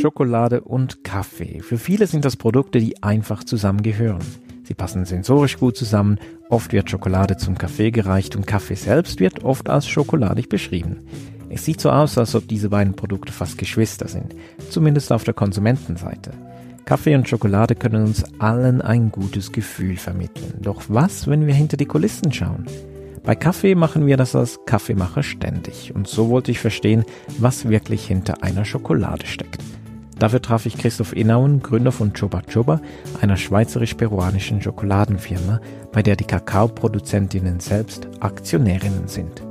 [0.00, 1.60] Schokolade und Kaffee.
[1.60, 4.22] Für viele sind das Produkte, die einfach zusammengehören.
[4.62, 6.18] Sie passen sensorisch gut zusammen.
[6.48, 10.98] Oft wird Schokolade zum Kaffee gereicht und Kaffee selbst wird oft als schokoladig beschrieben.
[11.50, 14.36] Es sieht so aus, als ob diese beiden Produkte fast Geschwister sind,
[14.70, 16.30] zumindest auf der Konsumentenseite.
[16.84, 20.54] Kaffee und Schokolade können uns allen ein gutes Gefühl vermitteln.
[20.60, 22.66] Doch was, wenn wir hinter die Kulissen schauen?
[23.28, 27.04] Bei Kaffee machen wir das als Kaffeemacher ständig und so wollte ich verstehen,
[27.36, 29.62] was wirklich hinter einer Schokolade steckt.
[30.18, 32.80] Dafür traf ich Christoph Inauen, Gründer von Choba Choba,
[33.20, 35.60] einer schweizerisch-peruanischen Schokoladenfirma,
[35.92, 39.42] bei der die Kakaoproduzentinnen selbst Aktionärinnen sind.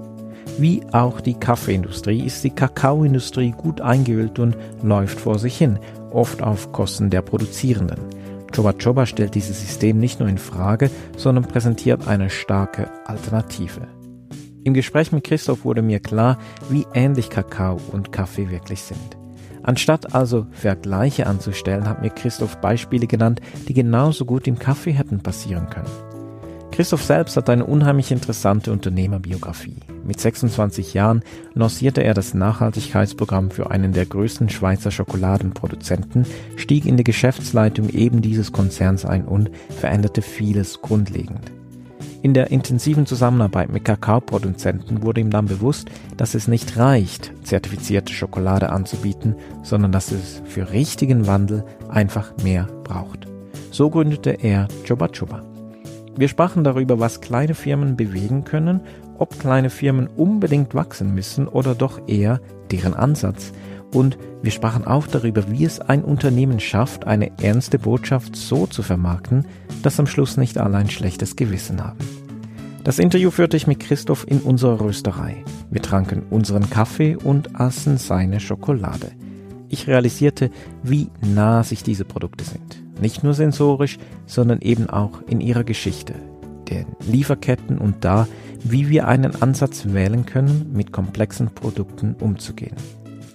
[0.58, 5.78] Wie auch die Kaffeeindustrie ist die Kakaoindustrie gut eingeölt und läuft vor sich hin,
[6.10, 8.17] oft auf Kosten der Produzierenden.
[8.56, 13.88] Choba Choba stellt dieses System nicht nur in Frage, sondern präsentiert eine starke Alternative.
[14.64, 16.38] Im Gespräch mit Christoph wurde mir klar,
[16.70, 19.18] wie ähnlich Kakao und Kaffee wirklich sind.
[19.64, 25.20] Anstatt also Vergleiche anzustellen, hat mir Christoph Beispiele genannt, die genauso gut im Kaffee hätten
[25.20, 26.07] passieren können.
[26.72, 29.78] Christoph selbst hat eine unheimlich interessante Unternehmerbiografie.
[30.06, 36.98] Mit 26 Jahren lancierte er das Nachhaltigkeitsprogramm für einen der größten Schweizer Schokoladenproduzenten, stieg in
[36.98, 41.52] die Geschäftsleitung eben dieses Konzerns ein und veränderte vieles grundlegend.
[42.22, 48.12] In der intensiven Zusammenarbeit mit Kakaoproduzenten wurde ihm dann bewusst, dass es nicht reicht, zertifizierte
[48.12, 53.28] Schokolade anzubieten, sondern dass es für richtigen Wandel einfach mehr braucht.
[53.72, 55.44] So gründete er Choba Choba.
[56.18, 58.82] Wir sprachen darüber, was kleine Firmen bewegen können,
[59.20, 63.52] ob kleine Firmen unbedingt wachsen müssen oder doch eher deren Ansatz.
[63.94, 68.82] Und wir sprachen auch darüber, wie es ein Unternehmen schafft, eine ernste Botschaft so zu
[68.82, 69.46] vermarkten,
[69.84, 72.00] dass am Schluss nicht alle ein schlechtes Gewissen haben.
[72.84, 75.44] Das Interview führte ich mit Christoph in unserer Rösterei.
[75.70, 79.12] Wir tranken unseren Kaffee und aßen seine Schokolade.
[79.70, 80.50] Ich realisierte,
[80.82, 82.87] wie nah sich diese Produkte sind.
[83.02, 86.16] Nicht nur sensorisch, sondern eben auch in ihrer Geschichte,
[86.70, 88.28] den Lieferketten und da,
[88.64, 92.76] wie wir einen Ansatz wählen können, mit komplexen Produkten umzugehen.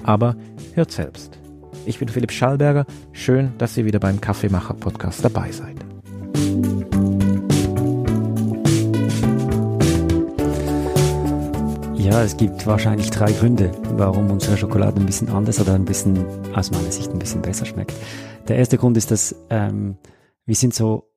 [0.02, 0.36] Aber
[0.74, 1.38] hört selbst.
[1.86, 2.86] Ich bin Philipp Schallberger.
[3.12, 5.76] Schön, dass ihr wieder beim Kaffeemacher Podcast dabei seid.
[12.12, 16.22] Ja, es gibt wahrscheinlich drei Gründe, warum unsere Schokolade ein bisschen anders oder ein bisschen,
[16.54, 17.94] aus meiner Sicht, ein bisschen besser schmeckt.
[18.48, 19.96] Der erste Grund ist, dass ähm,
[20.44, 21.10] wir sind so,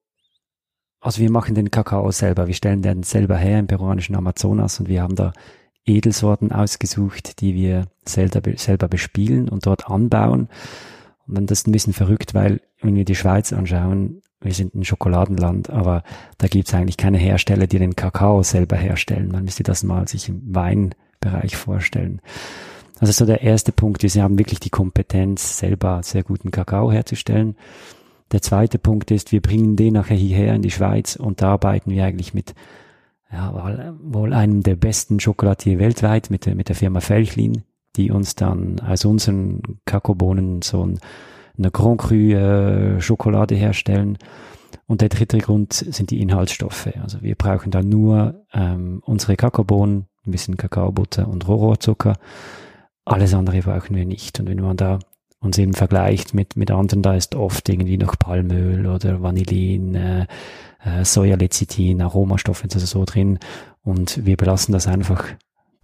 [1.02, 4.88] also wir machen den Kakao selber, wir stellen den selber her im peruanischen Amazonas und
[4.88, 5.34] wir haben da
[5.84, 10.48] Edelsorten ausgesucht, die wir selber, selber bespielen und dort anbauen.
[11.28, 14.76] Und dann das ist ein bisschen verrückt, weil wenn wir die Schweiz anschauen, wir sind
[14.76, 16.04] ein Schokoladenland, aber
[16.38, 19.30] da gibt es eigentlich keine Hersteller, die den Kakao selber herstellen.
[19.32, 22.22] Man müsste das mal sich im Weinbereich vorstellen.
[23.00, 26.92] Also so der erste Punkt ist, sie haben wirklich die Kompetenz, selber sehr guten Kakao
[26.92, 27.56] herzustellen.
[28.32, 31.92] Der zweite Punkt ist, wir bringen den nachher hierher in die Schweiz und da arbeiten
[31.92, 32.56] wir eigentlich mit
[33.32, 33.54] ja,
[34.02, 37.64] wohl einem der besten Schokolatier weltweit mit der, mit der Firma Felchlin,
[37.96, 41.00] die uns dann aus unseren Kakaobohnen so ein,
[41.58, 44.18] eine Grand Cru äh, Schokolade herstellen.
[44.88, 46.90] Und der dritte Grund sind die Inhaltsstoffe.
[47.02, 52.14] Also wir brauchen da nur ähm, unsere Kakaobohnen, ein bisschen Kakaobutter und Rohrzucker.
[53.04, 54.40] Alles andere brauchen wir nicht.
[54.40, 55.00] Und wenn man da
[55.40, 60.28] uns eben vergleicht mit, mit anderen, da ist oft irgendwie noch Palmöl oder Vanillin, äh,
[60.84, 63.40] äh, Sojalecithin, Aromastoffe also so drin
[63.84, 65.26] und wir belassen das einfach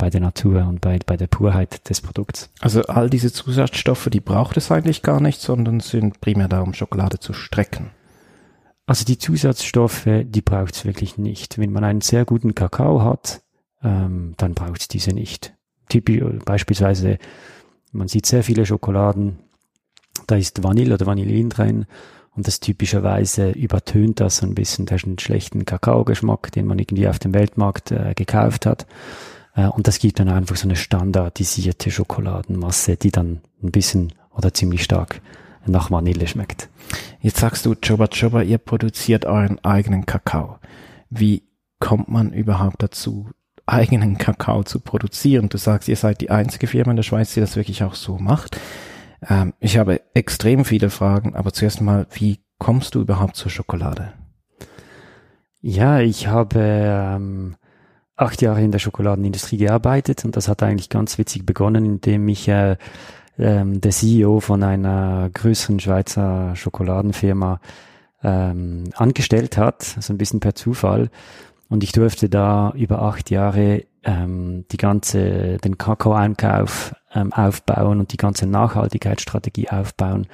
[0.01, 2.49] bei der Natur und bei, bei der Purheit des Produkts.
[2.59, 6.73] Also all diese Zusatzstoffe, die braucht es eigentlich gar nicht, sondern sind primär da, um
[6.73, 7.91] Schokolade zu strecken.
[8.87, 11.59] Also die Zusatzstoffe, die braucht es wirklich nicht.
[11.59, 13.43] Wenn man einen sehr guten Kakao hat,
[13.83, 15.53] ähm, dann braucht es diese nicht.
[15.87, 17.19] Typisch, beispielsweise,
[17.91, 19.37] man sieht sehr viele Schokoladen,
[20.25, 21.85] da ist Vanille oder Vanillin drin
[22.35, 27.19] und das typischerweise übertönt das so ein bisschen den schlechten Kakaogeschmack, den man irgendwie auf
[27.19, 28.87] dem Weltmarkt äh, gekauft hat.
[29.55, 34.53] Äh, und das gibt dann einfach so eine standardisierte Schokoladenmasse, die dann ein bisschen oder
[34.53, 35.21] ziemlich stark
[35.65, 36.69] nach Vanille schmeckt.
[37.19, 40.57] Jetzt sagst du, Choba Choba, ihr produziert euren eigenen Kakao.
[41.09, 41.43] Wie
[41.79, 43.29] kommt man überhaupt dazu,
[43.65, 45.49] eigenen Kakao zu produzieren?
[45.49, 48.17] Du sagst, ihr seid die einzige Firma in der Schweiz, die das wirklich auch so
[48.17, 48.59] macht.
[49.27, 54.13] Ähm, ich habe extrem viele Fragen, aber zuerst mal, wie kommst du überhaupt zur Schokolade?
[55.61, 57.55] Ja, ich habe ähm,
[58.21, 62.47] acht Jahre in der Schokoladenindustrie gearbeitet und das hat eigentlich ganz witzig begonnen, indem mich
[62.47, 62.77] äh,
[63.37, 67.59] ähm, der CEO von einer größeren Schweizer Schokoladenfirma
[68.23, 71.09] ähm, angestellt hat, so ein bisschen per Zufall.
[71.69, 78.11] Und ich durfte da über acht Jahre ähm, die ganze, den Kakao-Einkauf ähm, aufbauen und
[78.13, 80.27] die ganze Nachhaltigkeitsstrategie aufbauen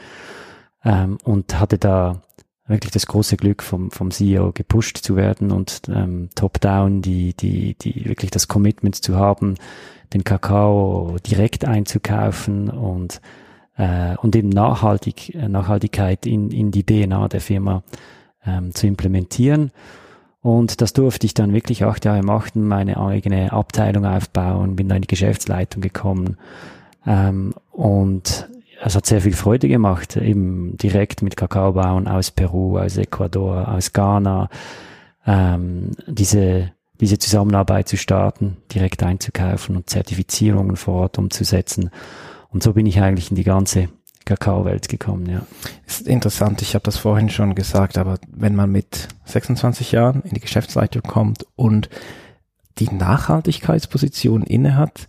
[0.83, 2.21] ähm, und hatte da
[2.67, 7.75] wirklich das große Glück vom, vom CEO gepusht zu werden und ähm, top-down die, die,
[7.75, 9.55] die wirklich das Commitment zu haben,
[10.13, 13.21] den Kakao direkt einzukaufen und
[13.77, 17.83] äh, und eben nachhaltig, äh, Nachhaltigkeit in, in die DNA der Firma
[18.45, 19.71] ähm, zu implementieren.
[20.41, 24.97] Und das durfte ich dann wirklich acht Jahre machen, meine eigene Abteilung aufbauen, bin dann
[24.97, 26.37] in die Geschäftsleitung gekommen.
[27.05, 28.49] Ähm, und
[28.81, 33.67] es hat sehr viel Freude gemacht, eben direkt mit Kakao bauen aus Peru, aus Ecuador,
[33.67, 34.49] aus Ghana,
[35.25, 41.89] ähm, diese, diese Zusammenarbeit zu starten, direkt einzukaufen und Zertifizierungen vor Ort umzusetzen.
[42.49, 43.89] Und so bin ich eigentlich in die ganze
[44.25, 45.41] Kakao-Welt gekommen, ja.
[45.85, 50.33] Ist interessant, ich habe das vorhin schon gesagt, aber wenn man mit 26 Jahren in
[50.33, 51.89] die Geschäftsleitung kommt und
[52.77, 55.07] die Nachhaltigkeitsposition innehat,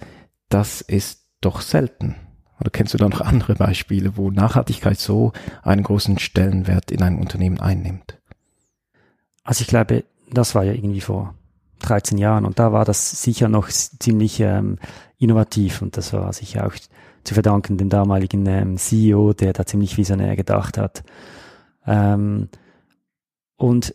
[0.49, 2.15] das ist doch selten.
[2.61, 5.33] Oder kennst du da noch andere Beispiele, wo Nachhaltigkeit so
[5.63, 8.19] einen großen Stellenwert in einem Unternehmen einnimmt?
[9.45, 11.35] Also ich glaube, das war ja irgendwie vor
[11.81, 14.79] 13 Jahren und da war das sicher noch ziemlich ähm,
[15.19, 16.75] innovativ und das war sicher auch
[17.25, 21.05] zu verdanken dem damaligen ähm, CEO, der da ziemlich visionär gedacht hat.
[21.87, 22.49] Ähm,
[23.57, 23.95] und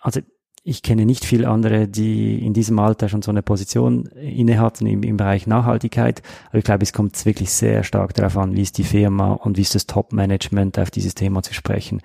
[0.00, 0.20] also
[0.62, 4.86] ich kenne nicht viele andere, die in diesem Alter schon so eine Position inne hatten
[4.86, 6.22] im, im Bereich Nachhaltigkeit.
[6.48, 9.56] Aber ich glaube, es kommt wirklich sehr stark darauf an, wie ist die Firma und
[9.56, 12.02] wie ist das Top-Management auf dieses Thema zu sprechen.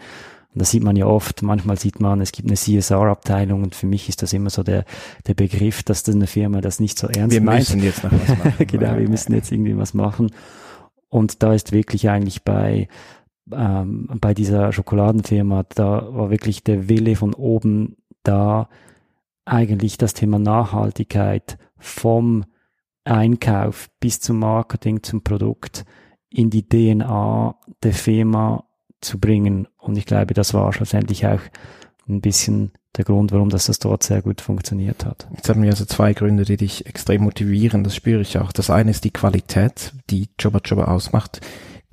[0.53, 1.41] Und das sieht man ja oft.
[1.41, 4.85] Manchmal sieht man, es gibt eine CSR-Abteilung und für mich ist das immer so der,
[5.27, 7.67] der Begriff, dass das eine Firma das nicht so ernst wir meint.
[7.67, 8.53] Wir müssen jetzt noch was machen.
[8.67, 10.31] genau, wir müssen jetzt irgendwie was machen.
[11.09, 12.87] Und da ist wirklich eigentlich bei,
[13.51, 18.69] ähm, bei dieser Schokoladenfirma, da war wirklich der Wille von oben da,
[19.45, 22.45] eigentlich das Thema Nachhaltigkeit vom
[23.03, 25.85] Einkauf bis zum Marketing, zum Produkt
[26.29, 28.65] in die DNA der Firma
[29.01, 29.67] zu bringen.
[29.77, 31.41] Und ich glaube, das war schlussendlich auch
[32.07, 35.27] ein bisschen der Grund, warum das, das dort sehr gut funktioniert hat.
[35.35, 37.83] Jetzt haben wir also zwei Gründe, die dich extrem motivieren.
[37.83, 38.51] Das spüre ich auch.
[38.51, 41.41] Das eine ist die Qualität, die Joba Joba ausmacht,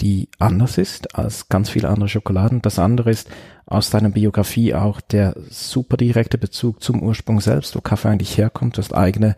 [0.00, 2.62] die anders ist als ganz viele andere Schokoladen.
[2.62, 3.30] Das andere ist
[3.66, 8.76] aus deiner Biografie auch der super direkte Bezug zum Ursprung selbst, wo Kaffee eigentlich herkommt.
[8.76, 9.36] Du hast eigene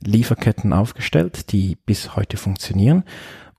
[0.00, 3.04] Lieferketten aufgestellt, die bis heute funktionieren.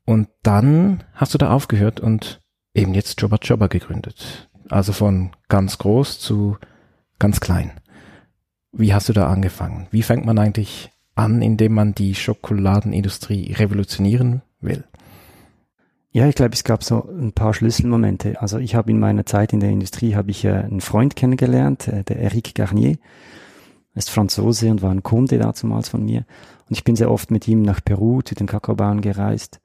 [0.05, 2.41] Und dann hast du da aufgehört und
[2.73, 4.49] eben jetzt Joba Joba gegründet.
[4.69, 6.57] Also von ganz groß zu
[7.19, 7.71] ganz klein.
[8.71, 9.87] Wie hast du da angefangen?
[9.91, 14.83] Wie fängt man eigentlich an, indem man die Schokoladenindustrie revolutionieren will?
[16.11, 18.41] Ja, ich glaube, es gab so ein paar Schlüsselmomente.
[18.41, 21.87] Also ich habe in meiner Zeit in der Industrie habe ich äh, einen Freund kennengelernt,
[21.87, 22.97] äh, der Eric Garnier.
[23.93, 26.25] Er ist Franzose und war ein Kunde damals von mir.
[26.69, 29.59] Und ich bin sehr oft mit ihm nach Peru zu den Kakaobauern gereist.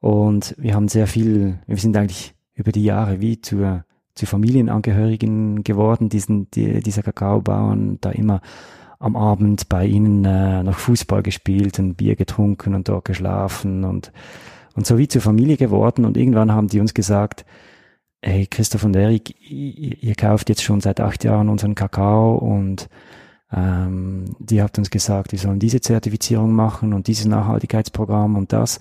[0.00, 5.64] Und wir haben sehr viel, wir sind eigentlich über die Jahre wie zur, zu Familienangehörigen
[5.64, 8.40] geworden, diesen, die, dieser Kakaobauern, da immer
[8.98, 14.12] am Abend bei ihnen äh, noch Fußball gespielt und Bier getrunken und dort geschlafen und,
[14.74, 16.04] und so wie zur Familie geworden.
[16.04, 17.44] Und irgendwann haben die uns gesagt,
[18.22, 22.88] hey, Christoph und Erik, ihr, kauft jetzt schon seit acht Jahren unseren Kakao und
[23.52, 28.78] ähm, die habt uns gesagt, wir sollen diese Zertifizierung machen und dieses Nachhaltigkeitsprogramm und das.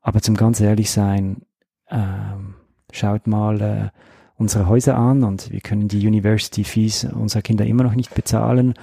[0.00, 1.42] Aber zum ganz ehrlich sein,
[1.90, 2.54] ähm,
[2.92, 3.88] schaut mal äh,
[4.36, 8.74] unsere Häuser an und wir können die University Fees unserer Kinder immer noch nicht bezahlen.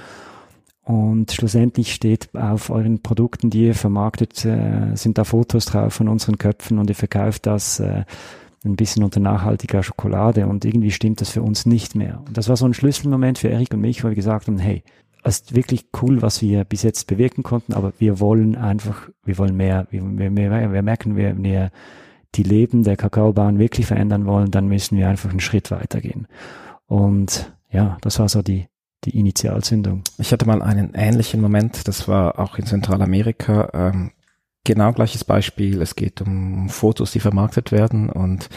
[0.85, 6.07] Und schlussendlich steht auf euren Produkten, die ihr vermarktet, äh, sind da Fotos drauf von
[6.07, 8.03] unseren Köpfen und ihr verkauft das äh,
[8.63, 12.21] ein bisschen unter nachhaltiger Schokolade und irgendwie stimmt das für uns nicht mehr.
[12.27, 14.83] Und das war so ein Schlüsselmoment für Erik und mich, wo wir gesagt haben, hey,
[15.23, 19.39] es ist wirklich cool, was wir bis jetzt bewirken konnten, aber wir wollen einfach, wir
[19.39, 21.71] wollen mehr, wir, wir, wir, merken, wir, wir
[22.35, 26.27] die Leben der Kakaobauern wirklich verändern wollen, dann müssen wir einfach einen Schritt weitergehen.
[26.85, 28.67] Und ja, das war so die,
[29.05, 30.03] die Initialzündung.
[30.17, 33.69] Ich hatte mal einen ähnlichen Moment, das war auch in Zentralamerika.
[33.73, 34.11] Ähm,
[34.63, 35.81] genau gleiches Beispiel.
[35.81, 38.49] Es geht um Fotos, die vermarktet werden und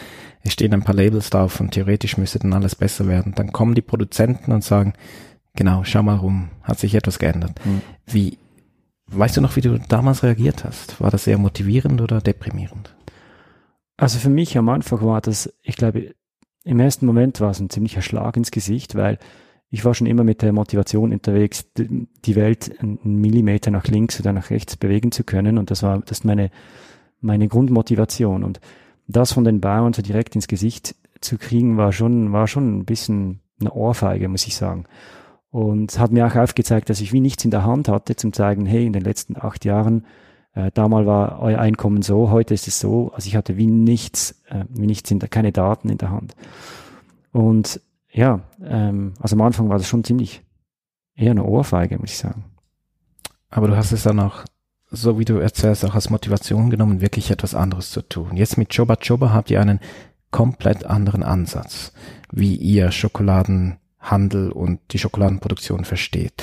[0.43, 3.35] es stehen ein paar Labels drauf und theoretisch müsste dann alles besser werden.
[3.37, 4.95] Dann kommen die Produzenten und sagen,
[5.55, 7.61] genau, schau mal rum, hat sich etwas geändert.
[7.64, 7.83] Mhm.
[8.07, 8.38] Wie,
[9.07, 11.00] weißt du noch, wie du damals reagiert hast?
[11.00, 12.95] War das sehr motivierend oder deprimierend?
[13.97, 16.14] Also für mich am Anfang war das, ich glaube,
[16.64, 19.19] im ersten Moment war es ein ziemlicher Schlag ins Gesicht, weil
[19.71, 24.33] ich war schon immer mit der Motivation unterwegs, die Welt einen Millimeter nach links oder
[24.33, 25.59] nach rechts bewegen zu können.
[25.59, 26.51] Und das war das meine,
[27.21, 28.45] meine Grundmotivation.
[28.45, 28.61] Und
[29.07, 32.85] das von den Bauern so direkt ins Gesicht zu kriegen, war schon, war schon ein
[32.87, 34.85] bisschen eine Ohrfeige, muss ich sagen.
[35.51, 38.65] Und hat mir auch aufgezeigt, dass ich wie nichts in der Hand hatte, zum zeigen,
[38.65, 40.07] hey, in den letzten acht Jahren,
[40.55, 43.13] äh, damals war euer Einkommen so, heute ist es so.
[43.15, 46.37] Also ich hatte wie nichts, äh, wie nichts in der, keine Daten in der Hand.
[47.33, 47.81] Und
[48.19, 50.43] ja, ähm, also am Anfang war das schon ziemlich
[51.15, 52.47] eher eine Ohrfeige, muss ich sagen.
[53.49, 54.45] Aber du hast es dann auch,
[54.91, 58.37] so wie du erzählst, auch als Motivation genommen, wirklich etwas anderes zu tun.
[58.37, 59.79] Jetzt mit Choba Choba habt ihr einen
[60.33, 61.93] komplett anderen Ansatz,
[62.33, 66.43] wie ihr Schokoladenhandel und die Schokoladenproduktion versteht.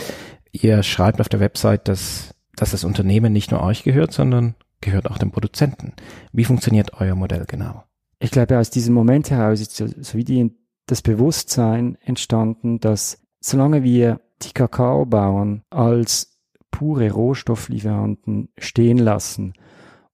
[0.54, 5.12] Ihr schreibt auf der Website, dass, dass das Unternehmen nicht nur euch gehört, sondern gehört
[5.12, 5.92] auch dem Produzenten.
[6.32, 7.84] Wie funktioniert euer Modell genau?
[8.20, 10.56] Ich glaube, aus diesem Moment heraus ist so, so wie die,
[10.86, 16.38] das Bewusstsein entstanden, dass solange wir die Kakaobauern als
[16.72, 19.54] pure Rohstofflieferanten stehen lassen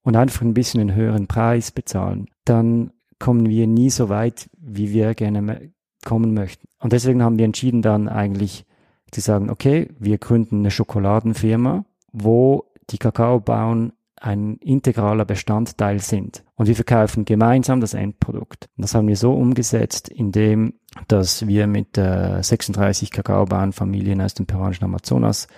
[0.02, 4.92] und einfach ein bisschen einen höheren Preis bezahlen, dann kommen wir nie so weit, wie
[4.92, 5.72] wir gerne
[6.04, 6.68] kommen möchten.
[6.78, 8.66] Und deswegen haben wir entschieden dann eigentlich
[9.10, 16.44] zu sagen, okay, wir gründen eine Schokoladenfirma, wo die Kakaobauern ein integraler Bestandteil sind.
[16.62, 18.68] Und wir verkaufen gemeinsam das Endprodukt.
[18.76, 20.74] Und das haben wir so umgesetzt, indem,
[21.08, 25.48] dass wir mit äh, 36 Kakaobauernfamilien aus dem peruanischen Amazonas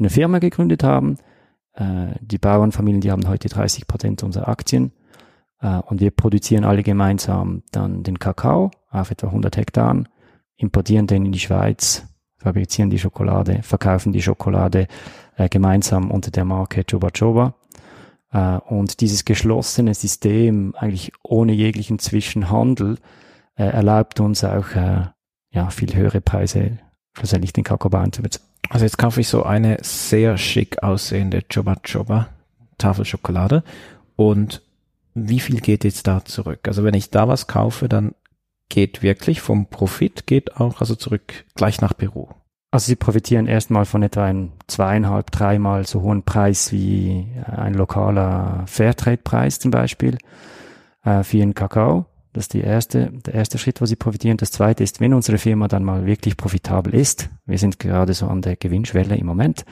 [0.00, 1.18] eine Firma gegründet haben.
[1.74, 4.90] Äh, die Bauernfamilien, die haben heute 30 Prozent unserer Aktien.
[5.60, 10.08] Äh, und wir produzieren alle gemeinsam dann den Kakao auf etwa 100 Hektaren,
[10.56, 12.04] importieren den in die Schweiz,
[12.36, 14.88] fabrizieren die Schokolade, verkaufen die Schokolade
[15.36, 17.54] äh, gemeinsam unter der Marke Choba Choba.
[18.32, 22.98] Äh, und dieses geschlossene System, eigentlich ohne jeglichen Zwischenhandel,
[23.56, 25.06] äh, erlaubt uns auch äh,
[25.50, 26.78] ja, viel höhere Preise
[27.16, 28.46] schlussendlich den Kakaobauern zu bezahlen.
[28.70, 32.28] Also jetzt kaufe ich so eine sehr schick aussehende Choba Choba
[32.76, 33.64] Tafel Schokolade
[34.14, 34.62] und
[35.14, 36.68] wie viel geht jetzt da zurück?
[36.68, 38.14] Also wenn ich da was kaufe, dann
[38.68, 42.28] geht wirklich vom Profit, geht auch also zurück gleich nach Peru.
[42.70, 48.64] Also sie profitieren erstmal von etwa einem zweieinhalb, dreimal so hohen Preis wie ein lokaler
[48.66, 50.18] Fairtrade-Preis zum Beispiel
[51.02, 52.06] äh, für ihren Kakao.
[52.34, 54.36] Das ist die erste, der erste Schritt, wo sie profitieren.
[54.36, 58.26] Das zweite ist, wenn unsere Firma dann mal wirklich profitabel ist, wir sind gerade so
[58.26, 59.64] an der Gewinnschwelle im Moment,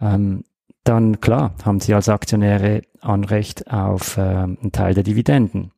[0.00, 0.44] ähm,
[0.82, 5.70] dann klar haben sie als Aktionäre Anrecht auf äh, einen Teil der Dividenden.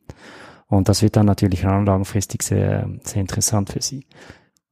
[0.67, 4.07] Und das wird dann natürlich langfristig sehr, sehr interessant für sie.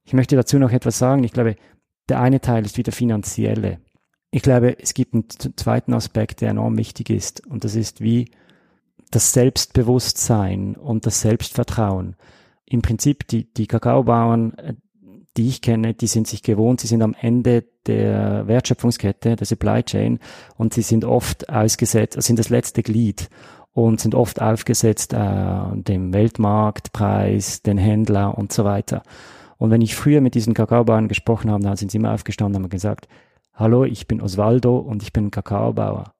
[0.03, 1.23] Ich möchte dazu noch etwas sagen.
[1.23, 1.55] Ich glaube,
[2.09, 3.79] der eine Teil ist wieder finanzielle.
[4.31, 7.45] Ich glaube, es gibt einen zweiten Aspekt, der enorm wichtig ist.
[7.45, 8.31] Und das ist wie
[9.11, 12.15] das Selbstbewusstsein und das Selbstvertrauen.
[12.65, 14.73] Im Prinzip, die, die Kakaobauern, äh,
[15.37, 19.83] die ich kenne, die sind sich gewohnt, sie sind am Ende der Wertschöpfungskette, der Supply
[19.83, 20.19] Chain
[20.57, 23.29] und sie sind oft ausgesetzt, sind das letzte Glied
[23.71, 29.03] und sind oft aufgesetzt äh, dem Weltmarktpreis, den Händler und so weiter.
[29.61, 32.63] Und wenn ich früher mit diesen Kakaobauern gesprochen habe, dann sind sie immer aufgestanden und
[32.63, 33.07] haben gesagt,
[33.53, 36.13] hallo, ich bin Osvaldo und ich bin Kakaobauer.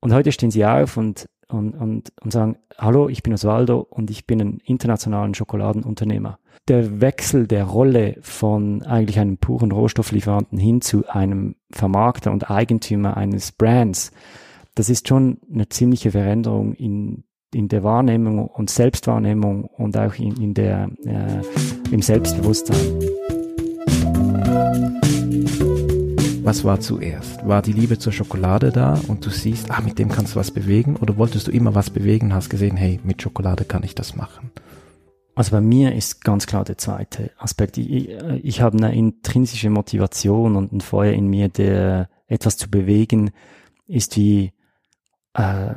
[0.00, 4.10] Und heute stehen sie auf und, und, und, und sagen, hallo, ich bin Osvaldo und
[4.10, 10.80] ich bin ein internationalen Schokoladenunternehmer der Wechsel der Rolle von eigentlich einem puren Rohstofflieferanten hin
[10.80, 14.12] zu einem Vermarkter und Eigentümer eines Brands,
[14.74, 20.36] das ist schon eine ziemliche Veränderung in, in der Wahrnehmung und Selbstwahrnehmung und auch in,
[20.36, 21.42] in der, äh,
[21.90, 22.98] im Selbstbewusstsein.
[26.42, 27.46] Was war zuerst?
[27.46, 30.50] War die Liebe zur Schokolade da und du siehst, ah, mit dem kannst du was
[30.50, 30.96] bewegen?
[30.96, 34.16] Oder wolltest du immer was bewegen und hast gesehen, hey, mit Schokolade kann ich das
[34.16, 34.50] machen?
[35.34, 37.78] Also bei mir ist ganz klar der zweite Aspekt.
[37.78, 43.30] Ich, ich habe eine intrinsische Motivation und ein Feuer in mir, der etwas zu bewegen
[43.86, 44.52] ist wie,
[45.34, 45.74] äh,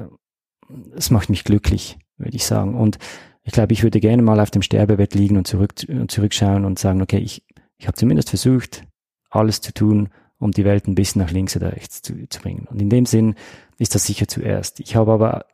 [0.96, 2.76] es macht mich glücklich, würde ich sagen.
[2.76, 2.98] Und
[3.44, 5.74] ich glaube, ich würde gerne mal auf dem Sterbebett liegen und zurück,
[6.08, 7.44] zurückschauen und sagen, okay, ich,
[7.78, 8.84] ich habe zumindest versucht,
[9.30, 12.68] alles zu tun, um die Welt ein bisschen nach links oder rechts zu, zu bringen.
[12.70, 13.36] Und in dem Sinn
[13.78, 14.80] ist das sicher zuerst.
[14.80, 15.46] Ich habe aber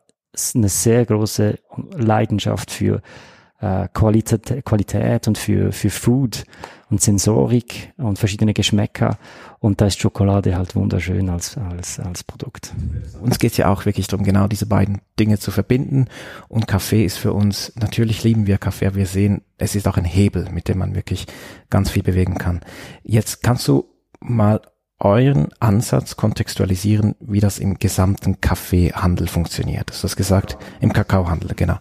[0.54, 1.58] eine sehr große
[1.96, 3.02] Leidenschaft für
[3.60, 6.44] äh, Qualität, Qualität und für, für Food
[6.90, 9.18] und Sensorik und verschiedene Geschmäcker.
[9.58, 12.72] Und da ist Schokolade halt wunderschön als, als, als Produkt.
[13.20, 16.06] Uns geht es ja auch wirklich darum, genau diese beiden Dinge zu verbinden.
[16.48, 20.04] Und Kaffee ist für uns, natürlich lieben wir Kaffee, wir sehen, es ist auch ein
[20.04, 21.26] Hebel, mit dem man wirklich
[21.68, 22.60] ganz viel bewegen kann.
[23.02, 23.86] Jetzt kannst du
[24.20, 24.60] mal
[25.00, 29.90] euren Ansatz kontextualisieren, wie das im gesamten Kaffeehandel funktioniert.
[29.90, 31.78] Das hast gesagt, im Kakaohandel, genau.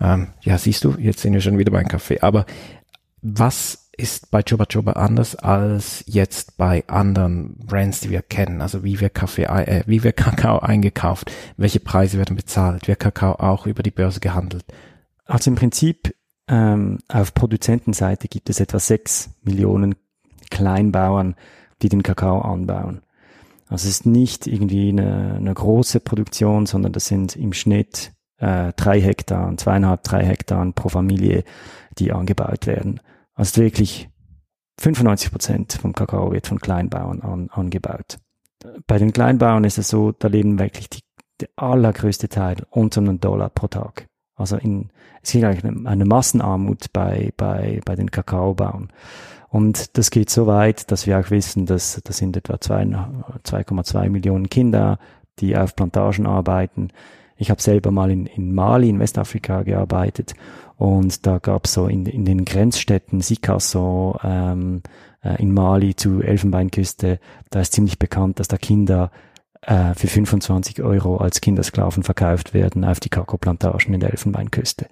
[0.00, 2.20] Ähm, ja, siehst du, jetzt sind wir schon wieder beim Kaffee.
[2.20, 2.46] Aber
[3.22, 8.62] was ist bei Choba Choba anders als jetzt bei anderen Brands, die wir kennen?
[8.62, 13.32] Also wie wir Kaffee, äh, wie wir Kakao eingekauft, welche Preise werden bezahlt, wird Kakao
[13.34, 14.64] auch über die Börse gehandelt?
[15.26, 16.14] Also im Prinzip
[16.48, 19.96] ähm, auf Produzentenseite gibt es etwa sechs Millionen
[20.50, 21.36] Kleinbauern,
[21.82, 23.02] die den Kakao anbauen.
[23.68, 28.72] Also es ist nicht irgendwie eine, eine große Produktion, sondern das sind im Schnitt äh,
[28.74, 31.44] drei Hektar, zweieinhalb, drei Hektar pro Familie,
[31.98, 33.00] die angebaut werden.
[33.34, 34.08] Also wirklich
[34.80, 38.18] 95 Prozent vom Kakao wird von Kleinbauern an, angebaut.
[38.86, 41.00] Bei den Kleinbauern ist es so, da leben wirklich die,
[41.40, 44.06] der allergrößte Teil unter einem Dollar pro Tag.
[44.34, 44.90] Also in,
[45.22, 48.88] es gibt eigentlich eine, eine Massenarmut bei, bei, bei den Kakaobauern.
[49.50, 54.48] Und das geht so weit, dass wir auch wissen, dass das sind etwa 2,2 Millionen
[54.48, 54.98] Kinder,
[55.40, 56.88] die auf Plantagen arbeiten.
[57.36, 60.34] Ich habe selber mal in, in Mali, in Westafrika gearbeitet
[60.76, 64.82] und da gab es so in, in den Grenzstädten Sikasso ähm,
[65.22, 67.18] äh, in Mali zu Elfenbeinküste,
[67.50, 69.10] da ist ziemlich bekannt, dass da Kinder
[69.62, 74.86] äh, für 25 Euro als Kindersklaven verkauft werden auf die Kakao-Plantagen in der Elfenbeinküste.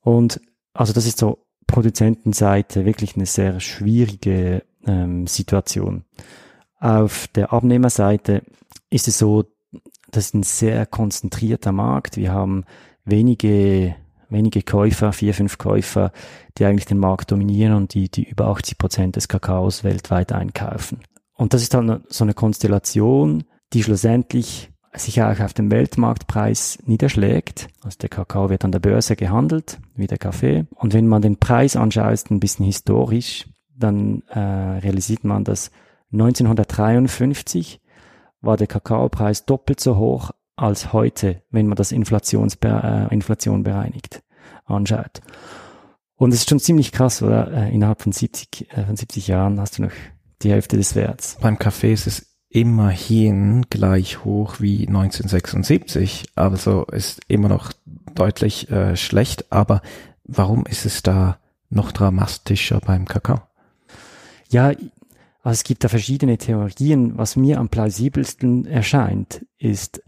[0.00, 0.40] Und
[0.72, 6.04] also das ist so Produzentenseite wirklich eine sehr schwierige ähm, Situation.
[6.78, 8.42] Auf der Abnehmerseite
[8.90, 9.44] ist es so,
[10.10, 12.16] das ist ein sehr konzentrierter Markt.
[12.16, 12.64] Wir haben
[13.04, 13.96] wenige,
[14.28, 16.12] wenige Käufer, vier, fünf Käufer,
[16.56, 21.00] die eigentlich den Markt dominieren und die, die über 80 Prozent des Kakaos weltweit einkaufen.
[21.34, 27.68] Und das ist dann so eine Konstellation, die schlussendlich sich auch auf dem Weltmarktpreis niederschlägt.
[27.82, 30.66] Also der Kakao wird an der Börse gehandelt, wie der Kaffee.
[30.74, 33.46] Und wenn man den Preis anschaut, ein bisschen historisch,
[33.76, 35.70] dann äh, realisiert man, dass
[36.12, 37.80] 1953
[38.40, 42.68] war der Kakaopreis doppelt so hoch als heute, wenn man das Inflationsbe
[43.10, 44.22] äh, Inflation bereinigt
[44.66, 45.20] anschaut.
[46.16, 47.52] Und es ist schon ziemlich krass, oder?
[47.52, 49.92] Äh, innerhalb von 70, äh, von 70 Jahren hast du noch
[50.42, 51.38] die Hälfte des Werts.
[51.40, 57.72] Beim Kaffee ist es immerhin gleich hoch wie 1976, also ist immer noch
[58.14, 59.50] deutlich äh, schlecht.
[59.50, 59.82] Aber
[60.22, 63.40] warum ist es da noch dramatischer beim Kakao?
[64.50, 67.18] Ja, also es gibt da verschiedene Theorien.
[67.18, 70.00] Was mir am plausibelsten erscheint, ist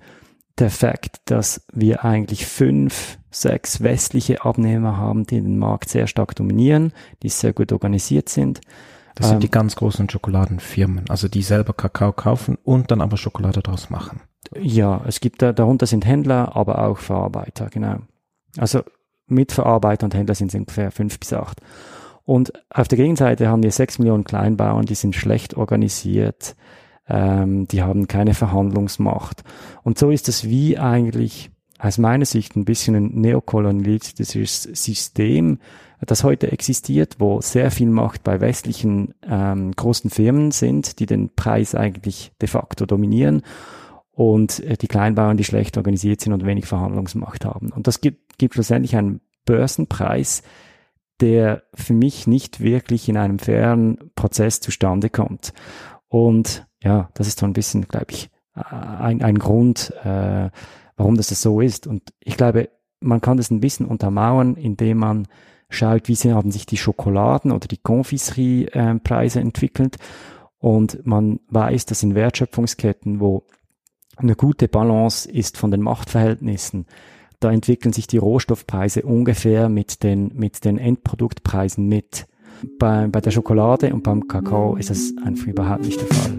[0.58, 6.36] der Fakt, dass wir eigentlich fünf, sechs westliche Abnehmer haben, die den Markt sehr stark
[6.36, 6.92] dominieren,
[7.24, 8.60] die sehr gut organisiert sind.
[9.16, 13.16] Das sind die ähm, ganz großen Schokoladenfirmen, also die selber Kakao kaufen und dann aber
[13.16, 14.20] Schokolade daraus machen.
[14.60, 18.00] Ja, es gibt da, darunter sind Händler, aber auch Verarbeiter, genau.
[18.58, 18.82] Also
[19.26, 21.60] Mitverarbeiter und Händler sind ungefähr fünf bis acht.
[22.24, 26.54] Und auf der Gegenseite haben wir sechs Millionen Kleinbauern, die sind schlecht organisiert,
[27.08, 29.44] ähm, die haben keine Verhandlungsmacht.
[29.82, 35.58] Und so ist es wie eigentlich aus meiner Sicht ein bisschen ein neokolonialistisches System,
[36.00, 41.34] das heute existiert, wo sehr viel Macht bei westlichen ähm, großen Firmen sind, die den
[41.34, 43.42] Preis eigentlich de facto dominieren
[44.10, 47.70] und äh, die Kleinbauern, die schlecht organisiert sind und wenig Verhandlungsmacht haben.
[47.70, 50.42] Und das gibt, gibt schlussendlich einen Börsenpreis,
[51.20, 55.54] der für mich nicht wirklich in einem fairen Prozess zustande kommt.
[56.08, 60.50] Und ja, das ist so ein bisschen, glaube ich, ein, ein Grund, äh,
[60.96, 61.86] warum das so ist.
[61.86, 65.28] Und ich glaube, man kann das ein bisschen untermauern, indem man
[65.68, 69.96] schaut, wie sie haben sich die Schokoladen oder die Confiserie-Preise entwickelt.
[70.58, 73.44] Und man weiß, dass in Wertschöpfungsketten, wo
[74.16, 76.86] eine gute Balance ist von den Machtverhältnissen,
[77.40, 82.26] da entwickeln sich die Rohstoffpreise ungefähr mit den, mit den Endproduktpreisen mit.
[82.78, 86.38] Bei, bei der Schokolade und beim Kakao ist das einfach überhaupt nicht der Fall.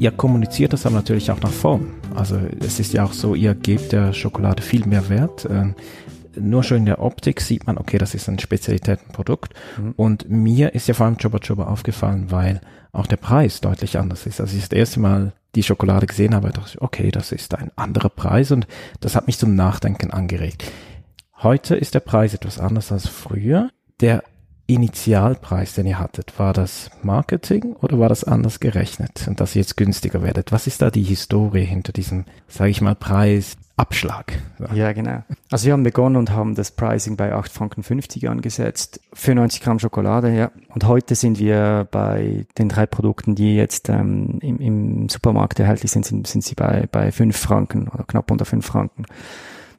[0.00, 1.94] Ihr kommuniziert das aber natürlich auch nach vorn.
[2.18, 5.46] Also es ist ja auch so, ihr gebt der Schokolade viel mehr Wert.
[5.48, 5.76] Ähm,
[6.36, 9.54] nur schon in der Optik sieht man, okay, das ist ein Spezialitätenprodukt.
[9.80, 9.94] Mhm.
[9.96, 12.60] Und mir ist ja vor allem Choba Choba aufgefallen, weil
[12.92, 14.40] auch der Preis deutlich anders ist.
[14.40, 17.70] Als ich das erste Mal die Schokolade gesehen habe, dachte ich, okay, das ist ein
[17.76, 18.66] anderer Preis und
[19.00, 20.64] das hat mich zum Nachdenken angeregt.
[21.40, 23.70] Heute ist der Preis etwas anders als früher.
[24.00, 24.24] Der
[24.70, 29.62] Initialpreis, den ihr hattet, war das Marketing oder war das anders gerechnet und dass ihr
[29.62, 30.52] jetzt günstiger werdet?
[30.52, 34.38] Was ist da die Historie hinter diesem, sage ich mal, Preisabschlag?
[34.74, 35.24] Ja, genau.
[35.50, 39.78] Also wir haben begonnen und haben das Pricing bei 8,50 Franken angesetzt für 90 Gramm
[39.78, 40.50] Schokolade, ja.
[40.74, 45.92] Und heute sind wir bei den drei Produkten, die jetzt ähm, im, im Supermarkt erhältlich
[45.92, 49.06] sind, sind, sind sie bei, bei 5 Franken oder knapp unter 5 Franken.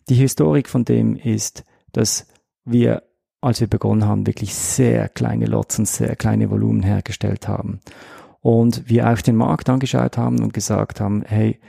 [0.10, 2.26] Die Historik von dem ist, dass
[2.66, 3.04] wir
[3.42, 7.80] als wir begonnen haben, wirklich sehr kleine Lots und sehr kleine Volumen hergestellt haben.
[8.42, 11.60] Und wir auch den Markt angeschaut haben und gesagt haben, hey,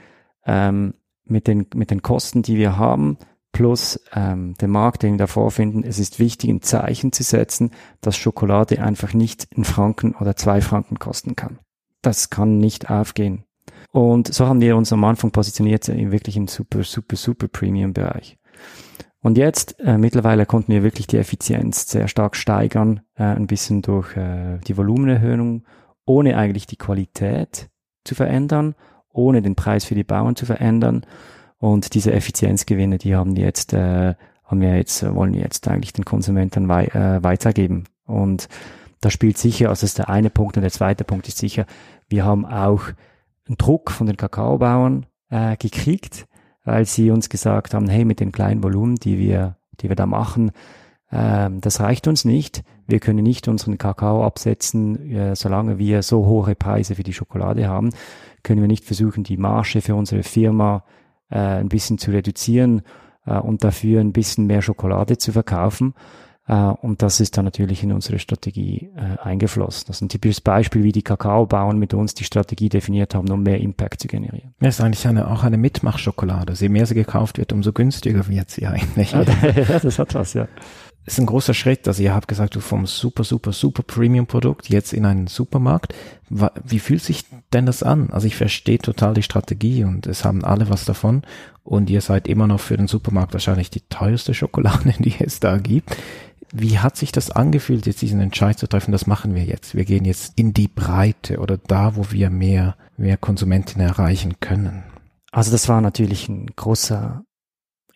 [0.45, 0.93] ähm,
[1.25, 3.17] mit, den, mit den Kosten, die wir haben,
[3.51, 7.71] plus ähm, den Markt, den wir davor finden, es ist wichtig, ein Zeichen zu setzen,
[7.99, 11.59] dass Schokolade einfach nicht in Franken oder zwei Franken kosten kann.
[12.01, 13.43] Das kann nicht aufgehen.
[13.91, 18.37] Und so haben wir uns am Anfang positioniert, wirklich im super, super, super Premium-Bereich.
[19.21, 23.81] Und jetzt, äh, mittlerweile konnten wir wirklich die Effizienz sehr stark steigern, äh, ein bisschen
[23.83, 25.63] durch äh, die Volumenerhöhung,
[26.05, 27.69] ohne eigentlich die Qualität
[28.03, 28.73] zu verändern,
[29.13, 31.05] ohne den Preis für die Bauern zu verändern.
[31.59, 35.93] Und diese Effizienzgewinne, die haben wir jetzt, äh, haben wir jetzt, wollen wir jetzt eigentlich
[35.93, 37.83] den Konsumenten wei äh, weitergeben.
[38.05, 38.49] Und
[39.01, 41.65] da spielt sicher, also das ist der eine Punkt und der zweite Punkt ist sicher,
[42.07, 42.83] wir haben auch
[43.47, 46.27] einen Druck von den Kakaobauern äh, gekriegt,
[46.63, 50.05] weil sie uns gesagt haben, hey, mit den kleinen Volumen, die wir, die wir da
[50.05, 50.51] machen,
[51.09, 52.63] äh, das reicht uns nicht.
[52.87, 57.67] Wir können nicht unseren Kakao absetzen, äh, solange wir so hohe Preise für die Schokolade
[57.67, 57.91] haben,
[58.43, 60.83] können wir nicht versuchen, die Marge für unsere Firma
[61.29, 62.81] äh, ein bisschen zu reduzieren
[63.25, 65.93] äh, und dafür ein bisschen mehr Schokolade zu verkaufen.
[66.51, 69.85] Äh, und das ist dann natürlich in unsere Strategie äh, eingeflossen.
[69.87, 73.41] Das ist ein typisches Beispiel, wie die Kakaobauern mit uns die Strategie definiert haben, um
[73.41, 74.53] mehr Impact zu generieren.
[74.59, 76.53] Ja, ist eigentlich eine, auch eine Mitmachschokolade.
[76.53, 79.11] Je mehr sie gekauft wird, umso günstiger wird sie eigentlich.
[79.81, 80.47] das hat was, ja
[81.05, 81.87] ist ein großer Schritt.
[81.87, 85.95] Also ihr habt gesagt, du vom super, super, super Premium-Produkt jetzt in einen Supermarkt.
[86.29, 88.09] Wie fühlt sich denn das an?
[88.11, 91.23] Also ich verstehe total die Strategie und es haben alle was davon.
[91.63, 95.57] Und ihr seid immer noch für den Supermarkt wahrscheinlich die teuerste Schokolade, die es da
[95.57, 95.95] gibt.
[96.53, 99.75] Wie hat sich das angefühlt, jetzt diesen Entscheid zu treffen, das machen wir jetzt.
[99.75, 104.83] Wir gehen jetzt in die Breite oder da, wo wir mehr, mehr Konsumentinnen erreichen können.
[105.31, 107.23] Also das war natürlich ein großer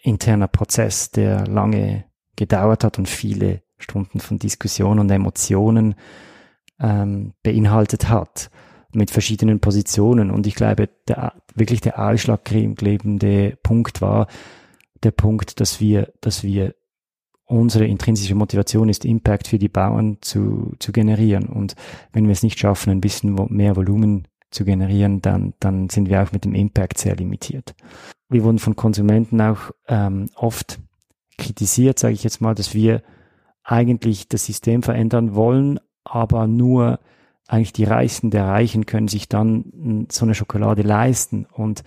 [0.01, 2.05] interner Prozess, der lange
[2.37, 5.95] gedauert hat und viele Stunden von Diskussion und Emotionen
[6.79, 8.49] ähm, beinhaltet hat
[8.93, 10.31] mit verschiedenen Positionen.
[10.31, 14.27] Und ich glaube, der, wirklich der ausschlaggebende Punkt war
[15.03, 16.73] der Punkt, dass wir, dass wir
[17.45, 21.47] unsere intrinsische Motivation ist, Impact für die Bauern zu, zu generieren.
[21.47, 21.75] Und
[22.12, 26.23] wenn wir es nicht schaffen, ein bisschen mehr Volumen zu generieren, dann, dann sind wir
[26.23, 27.75] auch mit dem Impact sehr limitiert.
[28.29, 30.79] Wir wurden von Konsumenten auch ähm, oft
[31.38, 33.03] kritisiert, sage ich jetzt mal, dass wir
[33.63, 36.99] eigentlich das System verändern wollen, aber nur
[37.47, 41.45] eigentlich die Reichsten der Reichen können sich dann so eine Schokolade leisten.
[41.51, 41.84] Und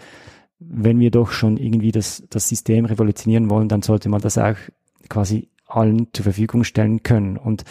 [0.61, 4.57] wenn wir doch schon irgendwie das, das System revolutionieren wollen, dann sollte man das auch
[5.09, 7.37] quasi allen zur Verfügung stellen können.
[7.37, 7.65] Und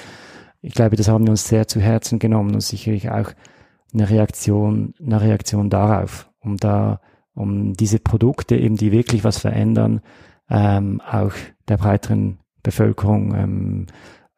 [0.62, 3.32] ich glaube, das haben wir uns sehr zu Herzen genommen und sicherlich auch
[3.94, 7.02] eine Reaktion, eine Reaktion darauf, um da,
[7.34, 10.02] um diese Produkte eben, die wirklich was verändern,
[10.50, 11.34] ähm, auch
[11.68, 13.86] der breiteren Bevölkerung ähm,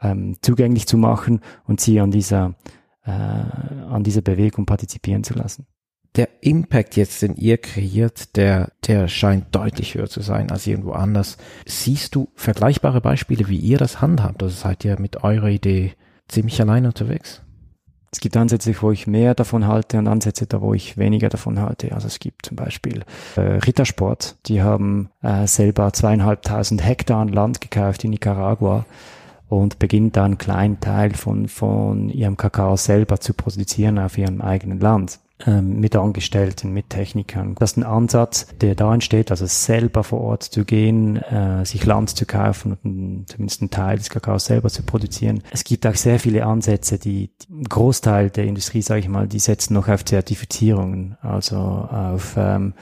[0.01, 2.55] ähm, zugänglich zu machen und sie an dieser,
[3.03, 5.67] äh, an dieser Bewegung partizipieren zu lassen
[6.15, 10.91] der Impact jetzt, den ihr kreiert, der, der scheint deutlich höher zu sein als irgendwo
[10.91, 11.37] anders.
[11.65, 14.41] Siehst du vergleichbare Beispiele, wie ihr das handhabt?
[14.41, 15.93] Also seid ihr mit eurer Idee
[16.27, 17.41] ziemlich allein unterwegs?
[18.11, 21.59] Es gibt Ansätze, wo ich mehr davon halte und Ansätze, da wo ich weniger davon
[21.59, 21.91] halte.
[21.93, 23.03] Also es gibt zum Beispiel
[23.35, 28.85] äh, Rittersport, die haben äh, selber zweieinhalbtausend Hektar Land gekauft in Nicaragua
[29.47, 34.41] und beginnt dann einen kleinen Teil von, von ihrem Kakao selber zu produzieren auf ihrem
[34.41, 35.19] eigenen Land.
[35.45, 37.55] Ähm, mit Angestellten, mit Technikern.
[37.57, 41.85] Das ist ein Ansatz, der da entsteht, also selber vor Ort zu gehen, äh, sich
[41.85, 45.41] Land zu kaufen und zumindest einen Teil des Kakaos selber zu produzieren.
[45.51, 49.39] Es gibt auch sehr viele Ansätze, die, die Großteil der Industrie, sage ich mal, die
[49.39, 52.73] setzen noch auf Zertifizierungen, also auf, ähm,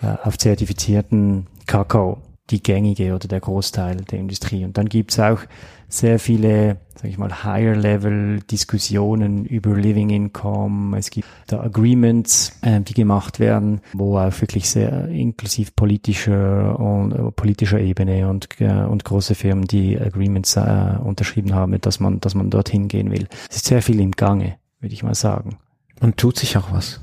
[0.00, 4.64] äh, auf zertifizierten Kakao, die gängige oder der Großteil der Industrie.
[4.64, 5.40] Und dann gibt's auch
[5.88, 10.98] sehr viele, sag ich mal, Higher-Level-Diskussionen über Living Income.
[10.98, 17.12] Es gibt da Agreements, äh, die gemacht werden, wo auch wirklich sehr inklusiv politischer und
[17.12, 22.20] äh, politischer Ebene und äh, und große Firmen, die Agreements äh, unterschrieben haben, dass man
[22.20, 23.26] dass man dorthin gehen will.
[23.48, 25.58] Es ist sehr viel im Gange, würde ich mal sagen.
[26.00, 27.00] Und tut sich auch was.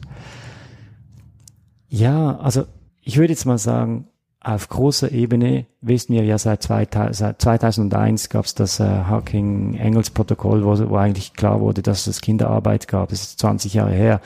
[1.89, 2.65] Ja, also
[3.01, 4.07] ich würde jetzt mal sagen,
[4.45, 10.97] auf großer Ebene wissen wir ja seit, 2001 gab es das äh, Hacking-Engels-Protokoll, wo, wo
[10.97, 13.09] eigentlich klar wurde, dass es Kinderarbeit gab.
[13.09, 14.21] Das ist 20 Jahre her.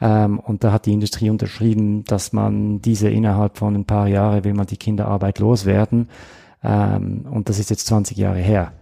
[0.00, 4.42] Ähm, und da hat die Industrie unterschrieben, dass man diese innerhalb von ein paar Jahren
[4.42, 6.08] will man die Kinderarbeit loswerden.
[6.64, 8.72] Ähm, und das ist jetzt 20 Jahre her.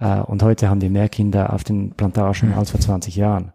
[0.00, 3.52] Äh, und heute haben wir mehr Kinder auf den Plantagen als vor 20 Jahren.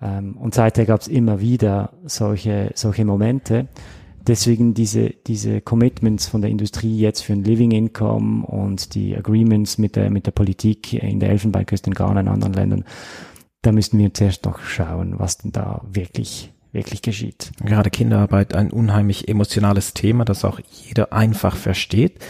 [0.00, 3.68] Ähm, und seither gab es immer wieder solche, solche Momente
[4.26, 9.78] deswegen diese, diese Commitments von der Industrie jetzt für ein Living Income und die Agreements
[9.78, 12.84] mit der, mit der Politik in der Elfenbeinküste, in Ghana, in anderen Ländern,
[13.62, 17.50] da müssen wir zuerst noch schauen, was denn da wirklich wirklich geschieht.
[17.64, 22.20] Gerade Kinderarbeit ein unheimlich emotionales Thema, das auch jeder einfach versteht.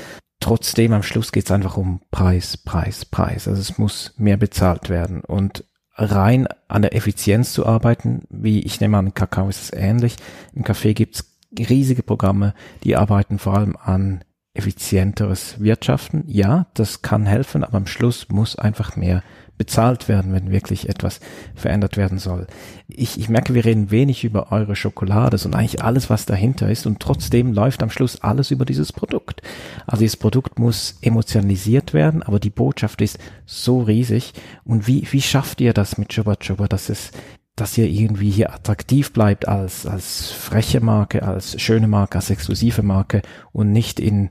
[0.40, 3.46] Trotzdem am Schluss geht es einfach um Preis, Preis, Preis.
[3.46, 5.20] Also es muss mehr bezahlt werden.
[5.20, 10.16] Und rein an der Effizienz zu arbeiten, wie ich nehme an, Kakao ist es ähnlich.
[10.54, 16.24] Im Café gibt's riesige Programme, die arbeiten vor allem an effizienteres Wirtschaften.
[16.26, 19.22] Ja, das kann helfen, aber am Schluss muss einfach mehr
[19.60, 21.20] bezahlt werden, wenn wirklich etwas
[21.54, 22.46] verändert werden soll.
[22.88, 26.86] Ich, ich merke, wir reden wenig über eure Schokolade und eigentlich alles, was dahinter ist
[26.86, 29.42] und trotzdem läuft am Schluss alles über dieses Produkt.
[29.86, 34.32] Also dieses Produkt muss emotionalisiert werden, aber die Botschaft ist so riesig.
[34.64, 37.10] Und wie, wie schafft ihr das mit Chuba Chuba, dass es
[37.60, 42.82] dass ihr irgendwie hier attraktiv bleibt als, als freche Marke, als schöne Marke, als exklusive
[42.82, 43.20] Marke
[43.52, 44.30] und nicht in,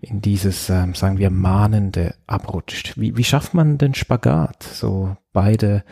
[0.00, 2.96] in dieses, ähm, sagen wir, Mahnende abrutscht.
[2.96, 5.82] Wie, wie schafft man den Spagat, so beide,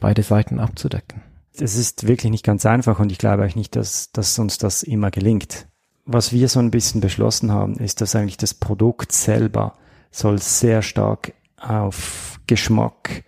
[0.00, 1.22] beide Seiten abzudecken?
[1.54, 4.82] Es ist wirklich nicht ganz einfach und ich glaube auch nicht, dass, dass uns das
[4.82, 5.68] immer gelingt.
[6.06, 9.74] Was wir so ein bisschen beschlossen haben, ist, dass eigentlich das Produkt selber
[10.10, 13.22] soll sehr stark auf Geschmack,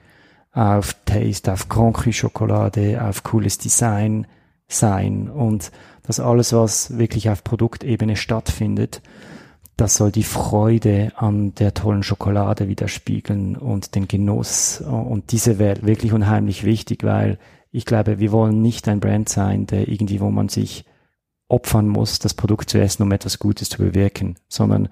[0.54, 4.26] auf Taste, auf Cru Schokolade, auf cooles Design
[4.68, 5.70] sein und
[6.04, 9.02] dass alles, was wirklich auf Produktebene stattfindet,
[9.76, 14.80] das soll die Freude an der tollen Schokolade widerspiegeln und den Genuss.
[14.80, 17.38] Und diese wäre wirklich unheimlich wichtig, weil
[17.72, 20.84] ich glaube, wir wollen nicht ein Brand sein, der irgendwie, wo man sich
[21.48, 24.88] opfern muss, das Produkt zu essen, um etwas Gutes zu bewirken, sondern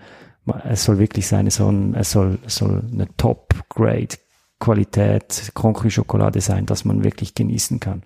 [0.64, 4.16] es soll wirklich sein, es soll, es soll, es soll eine Top-Grade
[4.62, 8.02] Qualität Cru Schokolade sein, dass man wirklich genießen kann.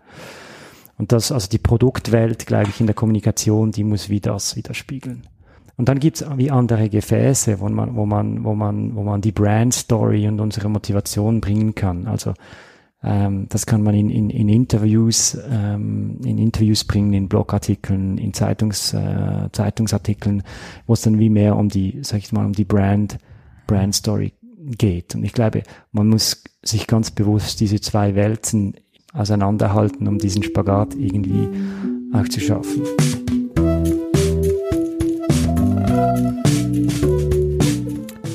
[0.98, 5.26] Und das, also die Produktwelt, glaube ich, in der Kommunikation, die muss wie das widerspiegeln.
[5.76, 9.32] Und dann gibt's wie andere Gefäße, wo man, wo man, wo man, wo man die
[9.32, 12.06] Brand Story und unsere Motivation bringen kann.
[12.06, 12.32] Also
[13.04, 18.32] ähm, das kann man in, in, in Interviews, ähm, in Interviews bringen, in Blogartikeln, in
[18.32, 20.42] Zeitungs, äh, Zeitungsartikeln,
[20.86, 23.18] wo es dann wie mehr um die, sag ich mal, um die Brand,
[23.66, 24.32] Brand Story
[24.66, 25.14] geht.
[25.14, 28.74] Und ich glaube, man muss sich ganz bewusst diese zwei Welten
[29.12, 31.48] auseinanderhalten, um diesen Spagat irgendwie
[32.12, 32.82] auch zu schaffen.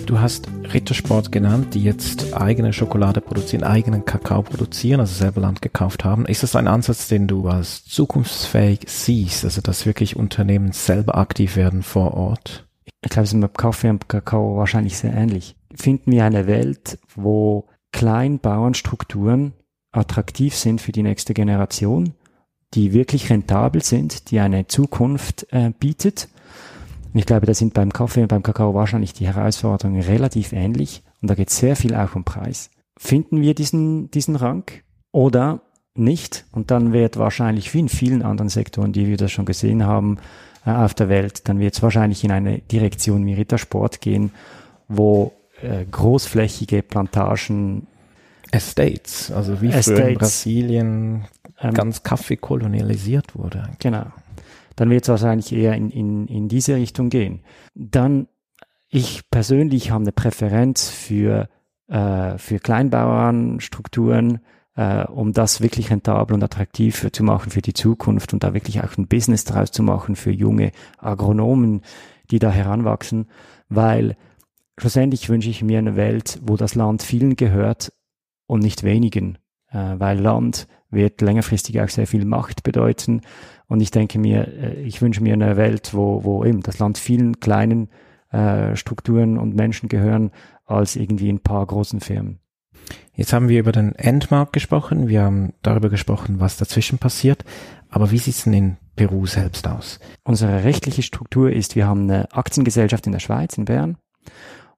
[0.05, 5.61] Du hast Rittersport genannt, die jetzt eigene Schokolade produzieren, eigenen Kakao produzieren, also selber Land
[5.61, 6.25] gekauft haben.
[6.25, 11.55] Ist das ein Ansatz, den du als zukunftsfähig siehst, also dass wirklich Unternehmen selber aktiv
[11.55, 12.67] werden vor Ort?
[13.03, 15.55] Ich glaube, es ist mit Kaffee und Kakao wahrscheinlich sehr ähnlich.
[15.75, 19.53] Finden wir eine Welt, wo Kleinbauernstrukturen
[19.91, 22.13] attraktiv sind für die nächste Generation,
[22.73, 26.29] die wirklich rentabel sind, die eine Zukunft äh, bietet
[27.13, 31.03] und ich glaube, da sind beim Kaffee und beim Kakao wahrscheinlich die Herausforderungen relativ ähnlich.
[31.21, 32.69] Und da geht sehr viel auch um Preis.
[32.97, 34.63] Finden wir diesen, diesen Rang
[35.11, 35.61] oder
[35.93, 36.45] nicht?
[36.51, 40.19] Und dann wird wahrscheinlich wie in vielen anderen Sektoren, die wir das schon gesehen haben
[40.65, 44.31] äh, auf der Welt, dann wird es wahrscheinlich in eine Direktion wie Rittersport gehen,
[44.87, 47.87] wo äh, großflächige Plantagen
[48.51, 51.25] Estates, also wie Estates, früher in Brasilien
[51.59, 53.69] ähm, ganz Kaffee kolonialisiert wurde.
[53.79, 54.07] Genau
[54.75, 57.41] dann wird es wahrscheinlich eher in, in, in diese Richtung gehen.
[57.75, 58.27] Dann,
[58.89, 61.49] ich persönlich habe eine Präferenz für,
[61.87, 64.39] äh, für Kleinbauernstrukturen,
[64.75, 68.81] äh, um das wirklich rentabel und attraktiv zu machen für die Zukunft und da wirklich
[68.81, 71.81] auch ein Business draus zu machen für junge Agronomen,
[72.31, 73.27] die da heranwachsen,
[73.69, 74.15] weil
[74.81, 77.93] schlussendlich wünsche ich mir eine Welt, wo das Land vielen gehört
[78.47, 79.37] und nicht wenigen,
[79.71, 83.21] äh, weil Land wird längerfristig auch sehr viel Macht bedeuten
[83.67, 86.97] und ich denke mir, äh, ich wünsche mir eine Welt, wo, wo eben das Land
[86.97, 87.89] vielen kleinen
[88.31, 90.31] äh, Strukturen und Menschen gehören,
[90.65, 92.39] als irgendwie ein paar großen Firmen.
[93.13, 97.45] Jetzt haben wir über den Endmarkt gesprochen, wir haben darüber gesprochen, was dazwischen passiert,
[97.89, 99.99] aber wie sieht es denn in Peru selbst aus?
[100.23, 103.97] Unsere rechtliche Struktur ist, wir haben eine Aktiengesellschaft in der Schweiz, in Bern,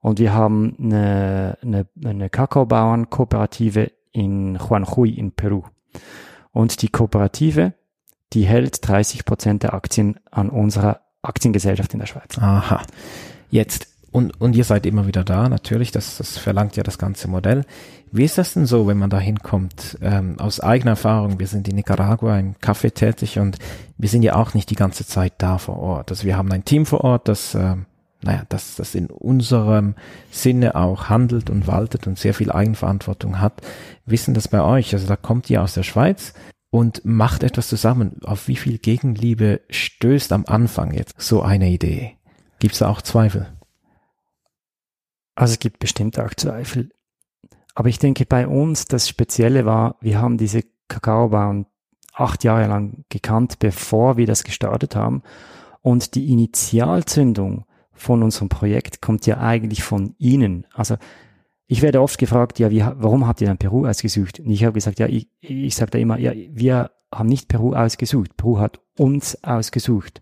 [0.03, 5.63] und wir haben eine, eine, eine Kakaobauernkooperative in Juanjuy in Peru.
[6.51, 7.73] Und die Kooperative
[8.33, 12.37] die hält 30 Prozent der Aktien an unserer Aktiengesellschaft in der Schweiz.
[12.39, 12.81] Aha.
[13.49, 17.27] Jetzt, und, und ihr seid immer wieder da, natürlich, das, das verlangt ja das ganze
[17.27, 17.63] Modell.
[18.11, 19.97] Wie ist das denn so, wenn man da hinkommt?
[20.01, 23.57] Ähm, aus eigener Erfahrung, wir sind in Nicaragua im Kaffee tätig und
[23.97, 26.11] wir sind ja auch nicht die ganze Zeit da vor Ort.
[26.11, 27.75] Also wir haben ein Team vor Ort, das, äh,
[28.23, 29.95] naja, das, das in unserem
[30.31, 33.61] Sinne auch handelt und waltet und sehr viel Eigenverantwortung hat.
[34.05, 34.93] Wissen das bei euch?
[34.93, 36.33] Also da kommt ihr aus der Schweiz,
[36.73, 38.19] und macht etwas zusammen.
[38.23, 42.17] Auf wie viel Gegenliebe stößt am Anfang jetzt so eine Idee?
[42.57, 43.45] Gibt es da auch Zweifel?
[45.35, 46.89] Also es gibt bestimmt auch Zweifel.
[47.75, 51.67] Aber ich denke, bei uns das Spezielle war, wir haben diese Kakaobauern
[52.11, 55.21] acht Jahre lang gekannt, bevor wir das gestartet haben.
[55.83, 57.65] Und die Initialzündung
[58.03, 60.67] von unserem Projekt kommt ja eigentlich von ihnen.
[60.73, 60.97] Also
[61.67, 64.41] ich werde oft gefragt, ja, wie, warum habt ihr dann Peru ausgesucht?
[64.41, 67.73] Und ich habe gesagt, ja, ich, ich sage da immer, ja, wir haben nicht Peru
[67.73, 70.21] ausgesucht, Peru hat uns ausgesucht.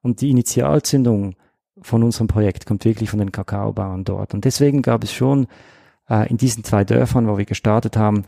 [0.00, 1.34] Und die Initialzündung
[1.82, 4.32] von unserem Projekt kommt wirklich von den Kakaobauern dort.
[4.32, 5.48] Und deswegen gab es schon
[6.08, 8.24] äh, in diesen zwei Dörfern, wo wir gestartet haben,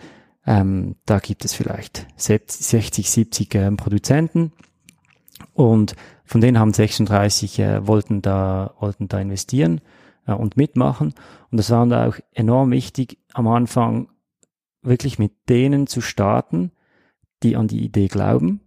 [0.47, 4.53] ähm, da gibt es vielleicht 60, 70 äh, Produzenten
[5.55, 5.95] und
[6.31, 9.81] von denen haben 36 äh, wollten da wollten da investieren
[10.27, 11.15] äh, und mitmachen
[11.51, 14.09] und das war da auch enorm wichtig am Anfang
[14.83, 16.71] wirklich mit denen zu starten,
[17.43, 18.61] die an die Idee glauben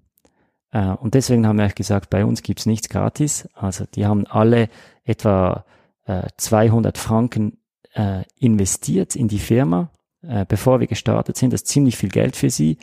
[0.72, 3.48] äh, und deswegen haben wir auch gesagt, bei uns gibt's nichts gratis.
[3.54, 4.68] Also die haben alle
[5.06, 5.64] etwa
[6.06, 7.60] äh, 200 Franken
[7.94, 11.54] äh, investiert in die Firma, äh, bevor wir gestartet sind.
[11.54, 12.78] Das ist ziemlich viel Geld für sie.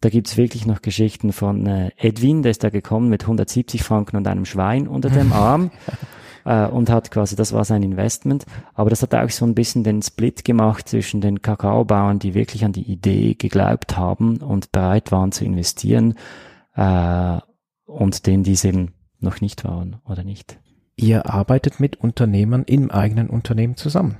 [0.00, 4.16] Da gibt's wirklich noch Geschichten von äh, Edwin, der ist da gekommen mit 170 Franken
[4.16, 5.70] und einem Schwein unter dem Arm.
[6.44, 8.46] äh, und hat quasi, das war sein Investment.
[8.74, 12.64] Aber das hat auch so ein bisschen den Split gemacht zwischen den Kakaobauern, die wirklich
[12.64, 16.14] an die Idee geglaubt haben und bereit waren zu investieren
[16.74, 17.38] äh,
[17.84, 20.58] und denen, die es eben noch nicht waren oder nicht.
[20.96, 24.16] Ihr arbeitet mit Unternehmern im eigenen Unternehmen zusammen.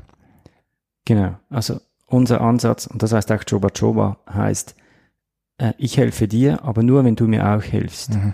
[1.05, 4.75] Genau, also unser Ansatz, und das heißt auch Joba Joba, heißt,
[5.61, 8.14] äh, ich helfe dir, aber nur, wenn du mir auch hilfst.
[8.14, 8.33] Mhm.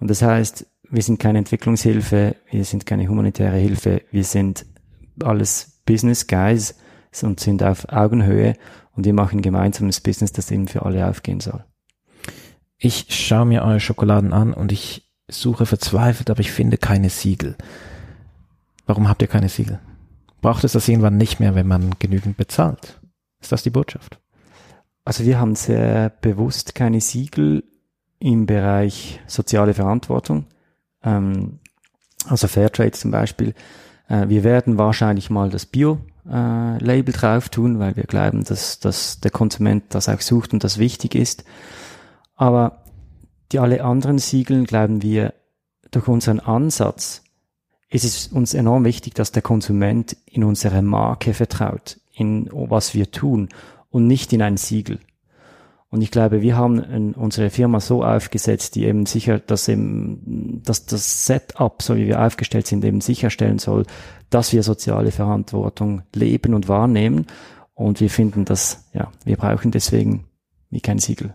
[0.00, 4.66] Und das heißt, wir sind keine Entwicklungshilfe, wir sind keine humanitäre Hilfe, wir sind
[5.22, 6.74] alles Business Guys
[7.22, 8.54] und sind auf Augenhöhe
[8.92, 11.64] und wir machen gemeinsames Business, das eben für alle aufgehen soll.
[12.78, 17.56] Ich schaue mir eure Schokoladen an und ich suche verzweifelt, aber ich finde keine Siegel.
[18.86, 19.78] Warum habt ihr keine Siegel?
[20.40, 23.00] Braucht es das irgendwann nicht mehr, wenn man genügend bezahlt?
[23.40, 24.21] Ist das die Botschaft?
[25.04, 27.64] Also wir haben sehr bewusst keine Siegel
[28.18, 30.46] im Bereich soziale Verantwortung.
[31.02, 31.58] Ähm,
[32.26, 33.54] also Fairtrade zum Beispiel.
[34.08, 39.18] Äh, wir werden wahrscheinlich mal das Bio-Label äh, drauf tun, weil wir glauben, dass, dass
[39.20, 41.44] der Konsument das auch sucht und das wichtig ist.
[42.36, 42.84] Aber
[43.50, 45.34] die alle anderen Siegeln glauben wir,
[45.90, 47.22] durch unseren Ansatz
[47.90, 53.10] ist es uns enorm wichtig, dass der Konsument in unsere Marke vertraut, in was wir
[53.10, 53.48] tun
[53.92, 54.98] und nicht in ein Siegel.
[55.90, 60.86] Und ich glaube, wir haben unsere Firma so aufgesetzt, die eben sicher, dass eben, dass
[60.86, 63.84] das Setup, so wie wir aufgestellt sind, eben sicherstellen soll,
[64.30, 67.26] dass wir soziale Verantwortung leben und wahrnehmen.
[67.74, 70.24] Und wir finden, dass, ja, wir brauchen deswegen
[70.70, 71.34] wie kein Siegel.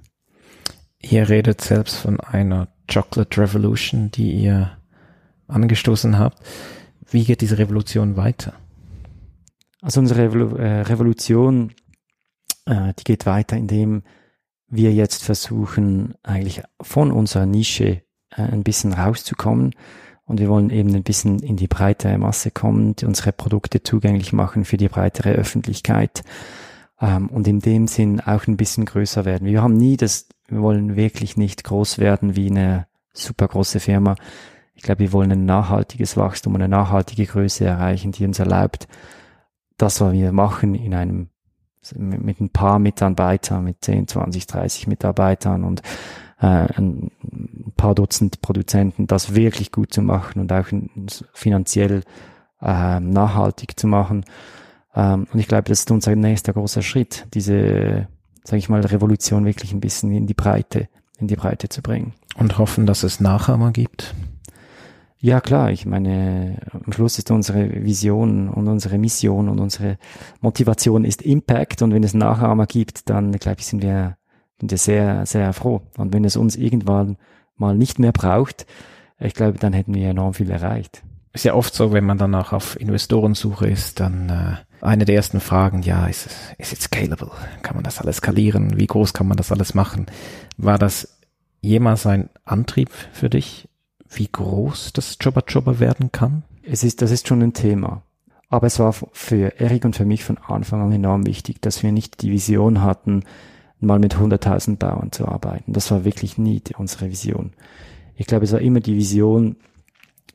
[1.00, 4.72] Ihr redet selbst von einer Chocolate Revolution, die ihr
[5.48, 6.41] angestoßen habt.
[7.12, 8.54] Wie geht diese Revolution weiter?
[9.82, 11.74] Also unsere äh, Revolution,
[12.67, 14.03] äh, die geht weiter, indem
[14.67, 18.01] wir jetzt versuchen, eigentlich von unserer Nische
[18.32, 19.73] äh, ein bisschen rauszukommen.
[20.25, 24.65] Und wir wollen eben ein bisschen in die breitere Masse kommen, unsere Produkte zugänglich machen
[24.65, 26.23] für die breitere Öffentlichkeit
[26.99, 29.47] ähm, und in dem Sinn auch ein bisschen größer werden.
[29.47, 34.15] Wir haben nie das wir wollen wirklich nicht groß werden wie eine super große Firma.
[34.75, 38.88] Ich glaube, wir wollen ein nachhaltiges Wachstum, eine nachhaltige Größe erreichen, die uns erlaubt,
[39.77, 41.30] das, was wir machen, in einem
[41.95, 45.82] mit ein paar Mitarbeitern, mit 10, 20, 30 Mitarbeitern und
[46.39, 47.12] äh, ein
[47.76, 50.67] paar Dutzend Produzenten, das wirklich gut zu machen und auch
[51.34, 52.04] finanziell
[52.62, 54.26] äh, nachhaltig zu machen.
[54.95, 58.08] Ähm, und ich glaube, das ist unser nächster großer Schritt, diese
[58.47, 60.88] sage ich mal, Revolution wirklich ein bisschen in die Breite,
[61.19, 62.13] in die Breite zu bringen.
[62.38, 64.15] Und hoffen, dass es Nachahmer gibt?
[65.19, 65.71] Ja, klar.
[65.71, 69.97] Ich meine, am Schluss ist unsere Vision und unsere Mission und unsere
[70.41, 71.82] Motivation ist Impact.
[71.82, 74.17] Und wenn es Nachahmer gibt, dann, glaube ich, sind wir,
[74.60, 75.82] sind wir sehr, sehr froh.
[75.97, 77.17] Und wenn es uns irgendwann
[77.56, 78.67] mal nicht mehr braucht,
[79.19, 81.01] ich glaube, dann hätten wir enorm viel erreicht.
[81.34, 85.39] Ist ja oft so, wenn man danach auf Investorensuche ist, dann äh, eine der ersten
[85.39, 87.32] Fragen, ja, ist, ist it scalable?
[87.63, 88.77] Kann man das alles skalieren?
[88.77, 90.06] Wie groß kann man das alles machen?
[90.58, 91.19] War das
[91.62, 93.67] jemals ein Antrieb für dich,
[94.10, 96.43] wie groß das Jobber Jobber werden kann?
[96.63, 98.04] Es ist, das ist schon ein Thema.
[98.50, 101.91] Aber es war für Erik und für mich von Anfang an enorm wichtig, dass wir
[101.91, 103.24] nicht die Vision hatten,
[103.80, 105.74] mal mit 100.000 Bauern zu arbeiten.
[105.74, 107.54] Das war wirklich nie unsere Vision.
[108.15, 109.58] Ich glaube, es war immer die Vision,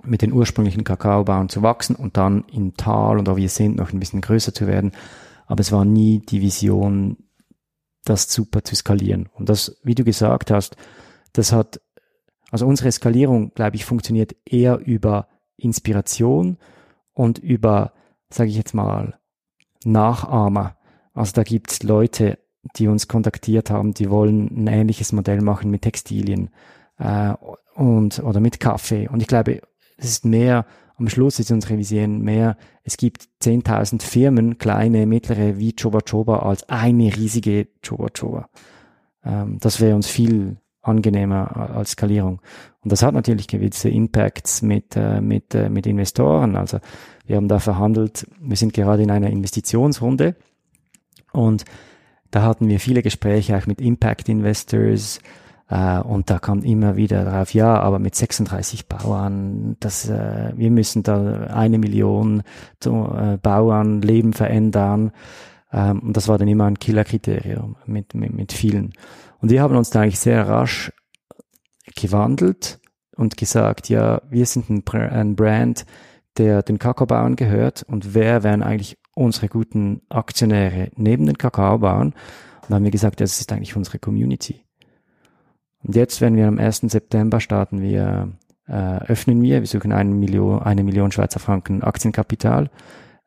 [0.05, 3.93] mit den ursprünglichen Kakaobauern zu wachsen und dann im Tal und wo wir sind noch
[3.93, 4.93] ein bisschen größer zu werden.
[5.47, 7.17] Aber es war nie die Vision,
[8.05, 9.29] das super zu skalieren.
[9.35, 10.77] Und das, wie du gesagt hast,
[11.33, 11.81] das hat,
[12.53, 15.27] also unsere Skalierung, glaube ich, funktioniert eher über
[15.57, 16.59] Inspiration
[17.15, 17.93] und über,
[18.29, 19.19] sage ich jetzt mal,
[19.85, 20.77] Nachahmer.
[21.15, 22.39] Also da gibt's Leute,
[22.77, 26.51] die uns kontaktiert haben, die wollen ein ähnliches Modell machen mit Textilien
[26.99, 27.33] äh,
[27.75, 29.09] und oder mit Kaffee.
[29.09, 29.63] Und ich glaube,
[29.97, 35.57] es ist mehr, am Schluss ist unsere Vision mehr, es gibt 10.000 Firmen, kleine, mittlere
[35.57, 38.51] wie Choba Choba als eine riesige Choba Choba.
[39.25, 42.41] Ähm, das wäre uns viel angenehmer als Skalierung.
[42.83, 46.57] Und das hat natürlich gewisse Impacts mit, äh, mit, äh, mit Investoren.
[46.57, 46.79] Also
[47.27, 50.35] wir haben da verhandelt, wir sind gerade in einer Investitionsrunde
[51.33, 51.65] und
[52.31, 55.21] da hatten wir viele Gespräche auch mit Impact Investors,
[55.73, 60.71] äh, und da kam immer wieder drauf, ja, aber mit 36 Bauern, das, äh, wir
[60.71, 62.43] müssen da eine Million
[62.85, 65.13] äh, Bauern Leben verändern.
[65.73, 68.93] Ähm, und das war dann immer ein Killerkriterium mit, mit, mit vielen.
[69.43, 70.93] Und wir haben uns da eigentlich sehr rasch
[71.97, 72.79] gewandelt
[73.17, 75.85] und gesagt, ja, wir sind ein, Brand,
[76.39, 82.09] der den Kakaobauern gehört und wer wären eigentlich unsere guten Aktionäre neben den Kakaobauern?
[82.09, 82.15] Und
[82.69, 84.65] dann haben wir gesagt, das ist eigentlich unsere Community.
[85.83, 86.83] Und jetzt, wenn wir am 1.
[86.83, 88.29] September starten, wir
[88.69, 92.71] äh, öffnen wir, wir suchen eine Million, eine Million Schweizer Franken Aktienkapital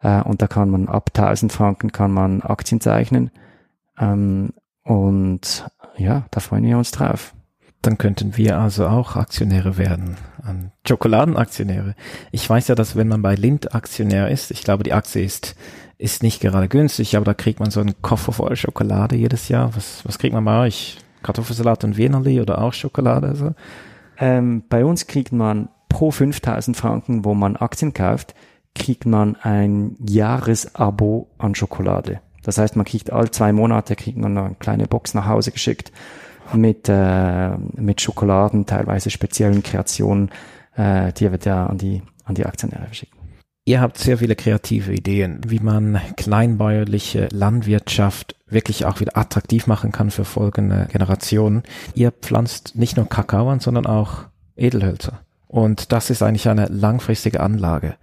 [0.01, 3.31] äh, und da kann man ab 1000 Franken kann man Aktien zeichnen
[3.99, 4.53] ähm,
[4.83, 7.33] und ja, da freuen wir uns drauf.
[7.81, 11.95] Dann könnten wir also auch Aktionäre werden, an Schokoladenaktionäre.
[12.31, 15.55] Ich weiß ja, dass wenn man bei Lind Aktionär ist, ich glaube, die Aktie ist
[15.97, 19.75] ist nicht gerade günstig, aber da kriegt man so einen Koffer voll Schokolade jedes Jahr.
[19.75, 20.97] Was, was kriegt man bei euch?
[21.23, 23.27] Kartoffelsalat und Wienerli oder auch Schokolade?
[23.27, 23.53] Also?
[24.17, 28.35] Ähm, bei uns kriegt man pro 5000 Franken, wo man Aktien kauft,
[28.75, 32.19] kriegt man ein Jahresabo an Schokolade.
[32.45, 35.91] Das heißt, man kriegt all zwei Monate kriegt man eine kleine Box nach Hause geschickt
[36.53, 40.29] mit, äh, mit Schokoladen, teilweise speziellen Kreationen,
[40.75, 43.13] äh, die wird ja an die, an die Aktionäre verschickt.
[43.67, 49.91] Ihr habt sehr viele kreative Ideen, wie man kleinbäuerliche Landwirtschaft wirklich auch wieder attraktiv machen
[49.91, 51.63] kann für folgende Generationen.
[51.95, 54.25] Ihr pflanzt nicht nur Kakao an, sondern auch
[54.55, 55.21] Edelhölzer.
[55.47, 57.95] Und das ist eigentlich eine langfristige Anlage.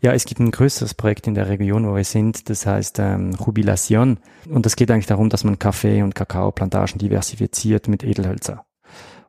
[0.00, 3.32] Ja, es gibt ein größeres Projekt in der Region, wo wir sind, das heißt ähm,
[3.44, 4.18] Jubilation.
[4.48, 8.64] Und das geht eigentlich darum, dass man Kaffee- und Kakaoplantagen diversifiziert mit Edelhölzer.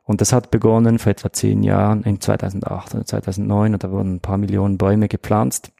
[0.04, 4.14] Und das hat begonnen vor etwa zehn Jahren, in 2008 oder 2009, und da wurden
[4.14, 5.72] ein paar Millionen Bäume gepflanzt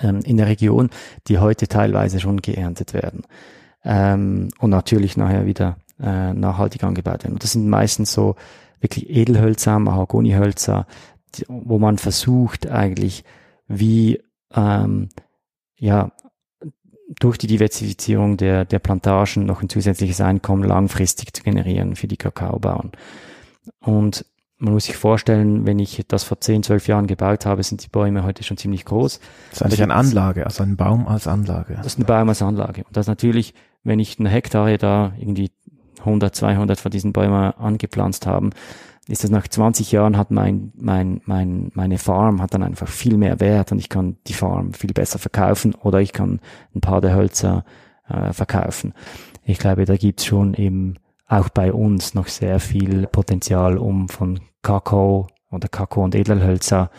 [0.00, 0.90] ähm, in der Region,
[1.26, 3.22] die heute teilweise schon geerntet werden.
[3.84, 7.34] Ähm, und natürlich nachher wieder äh, nachhaltig angebaut werden.
[7.34, 8.36] Und das sind meistens so
[8.80, 10.86] wirklich Edelhölzer, Mahagonihölzer,
[11.48, 13.24] wo man versucht eigentlich
[13.70, 14.20] wie
[14.54, 15.08] ähm,
[15.78, 16.12] ja
[17.18, 22.16] durch die Diversifizierung der, der Plantagen noch ein zusätzliches Einkommen langfristig zu generieren für die
[22.16, 22.92] Kakaobauern.
[23.80, 24.24] Und
[24.58, 27.88] man muss sich vorstellen, wenn ich das vor 10, 12 Jahren gebaut habe, sind die
[27.88, 29.18] Bäume heute schon ziemlich groß.
[29.18, 31.74] Das ist eigentlich eine Anlage, also ein Baum als Anlage.
[31.76, 32.84] Das ist ein Baum als Anlage.
[32.84, 35.50] Und das natürlich, wenn ich eine Hektare da irgendwie
[36.00, 38.50] 100, 200 von diesen Bäumen angepflanzt haben,
[39.10, 43.16] ist das nach 20 Jahren hat mein, mein, mein, meine Farm hat dann einfach viel
[43.16, 46.40] mehr Wert und ich kann die Farm viel besser verkaufen oder ich kann
[46.74, 47.64] ein paar der Hölzer
[48.08, 48.94] äh, verkaufen.
[49.44, 50.94] Ich glaube, da gibt's schon eben
[51.26, 56.90] auch bei uns noch sehr viel Potenzial, um von Kakao oder Kakao und Edelhölzer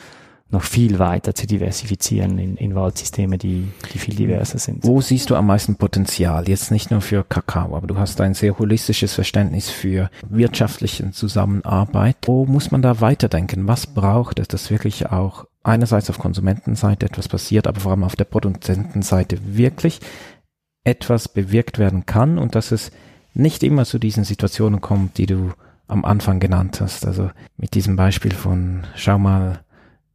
[0.52, 4.84] noch viel weiter zu diversifizieren in, in Waldsysteme, die, die viel diverser sind.
[4.84, 6.48] Wo siehst du am meisten Potenzial?
[6.48, 12.18] Jetzt nicht nur für Kakao, aber du hast ein sehr holistisches Verständnis für wirtschaftliche Zusammenarbeit.
[12.26, 13.68] Wo muss man da weiterdenken?
[13.68, 18.16] Was braucht es, dass wirklich auch einerseits auf Konsumentenseite etwas passiert, aber vor allem auf
[18.16, 20.00] der Produzentenseite wirklich
[20.84, 22.92] etwas bewirkt werden kann und dass es
[23.34, 25.52] nicht immer zu diesen Situationen kommt, die du
[25.88, 27.06] am Anfang genannt hast.
[27.06, 29.64] Also mit diesem Beispiel von, schau mal,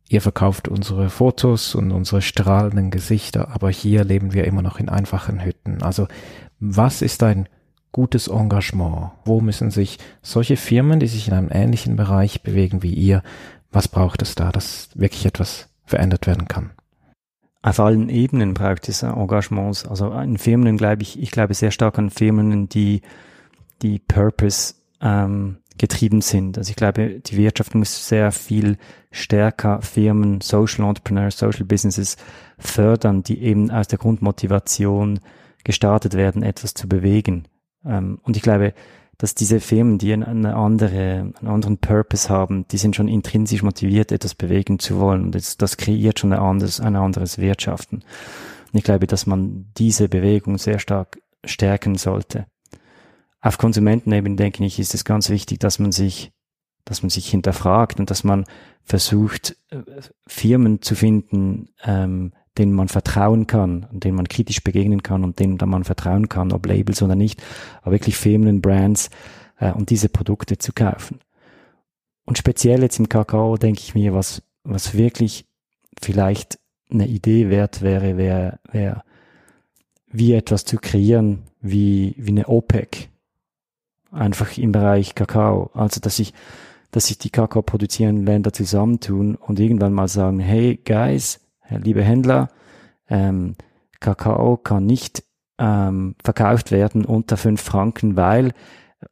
[0.09, 4.89] ihr verkauft unsere Fotos und unsere strahlenden Gesichter, aber hier leben wir immer noch in
[4.89, 5.83] einfachen Hütten.
[5.83, 6.07] Also
[6.61, 7.49] was ist ein
[7.93, 9.13] gutes Engagement?
[9.25, 13.23] Wo müssen sich solche Firmen, die sich in einem ähnlichen Bereich bewegen wie ihr,
[13.73, 16.71] was braucht es da, dass wirklich etwas verändert werden kann?
[17.63, 19.87] Auf allen Ebenen braucht es Engagements.
[19.87, 23.03] Also in Firmen glaube ich, ich glaube sehr stark an Firmen, die
[23.83, 26.59] die Purpose ähm, getrieben sind.
[26.59, 28.79] Also ich glaube, die Wirtschaft muss sehr viel
[29.11, 32.17] stärker Firmen, Social Entrepreneurs, Social Businesses
[32.59, 35.21] fördern, die eben aus der Grundmotivation
[35.65, 37.49] gestartet werden, etwas zu bewegen.
[37.85, 38.75] Ähm, und ich glaube,
[39.19, 44.13] dass diese Firmen, die eine andere, einen anderen Purpose haben, die sind schon intrinsisch motiviert,
[44.13, 45.25] etwas bewegen zu wollen.
[45.25, 47.97] Und das, das kreiert schon ein anderes, ein anderes Wirtschaften.
[47.97, 52.47] Und ich glaube, dass man diese Bewegung sehr stark stärken sollte
[53.47, 56.33] auf Konsumentenebene denke ich, ist es ganz wichtig, dass man sich,
[56.85, 58.45] dass man sich hinterfragt und dass man
[58.83, 59.83] versucht, äh,
[60.27, 65.39] Firmen zu finden, ähm, denen man vertrauen kann und denen man kritisch begegnen kann und
[65.39, 67.43] denen man vertrauen kann, ob Labels oder nicht,
[67.83, 69.11] aber wirklich Firmen, Brands
[69.59, 71.21] äh, und diese Produkte zu kaufen.
[72.25, 75.47] Und speziell jetzt im Kakao denke ich mir, was, was wirklich
[76.01, 76.59] vielleicht
[76.91, 79.03] eine Idee wert wäre, wäre, wäre
[80.09, 83.11] wie etwas zu kreieren, wie, wie eine OPEC,
[84.17, 85.71] einfach im Bereich Kakao.
[85.75, 86.33] Also, dass sich,
[86.91, 92.49] dass sich die Kakao produzierenden Länder zusammentun und irgendwann mal sagen, hey, Guys, liebe Händler,
[93.09, 93.57] ähm,
[94.01, 95.23] Kakao kann nicht
[95.59, 98.53] ähm, verkauft werden unter fünf Franken, weil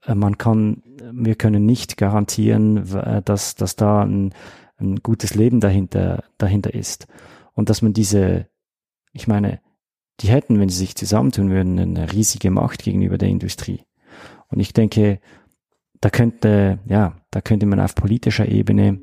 [0.07, 0.83] äh, man kann,
[1.13, 2.85] wir können nicht garantieren,
[3.25, 4.35] dass, dass da ein,
[4.79, 7.07] ein gutes Leben dahinter, dahinter ist.
[7.53, 8.47] Und dass man diese,
[9.13, 9.61] ich meine,
[10.21, 13.83] die hätten, wenn sie sich zusammentun würden, eine riesige Macht gegenüber der Industrie.
[14.55, 15.19] Und ich denke,
[16.01, 19.01] da könnte, ja, da könnte man auf politischer Ebene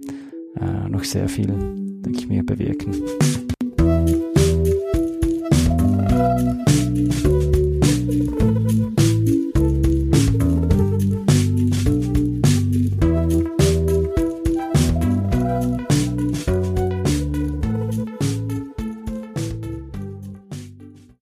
[0.59, 2.95] äh, noch sehr viel, denke ich mir, bewirken.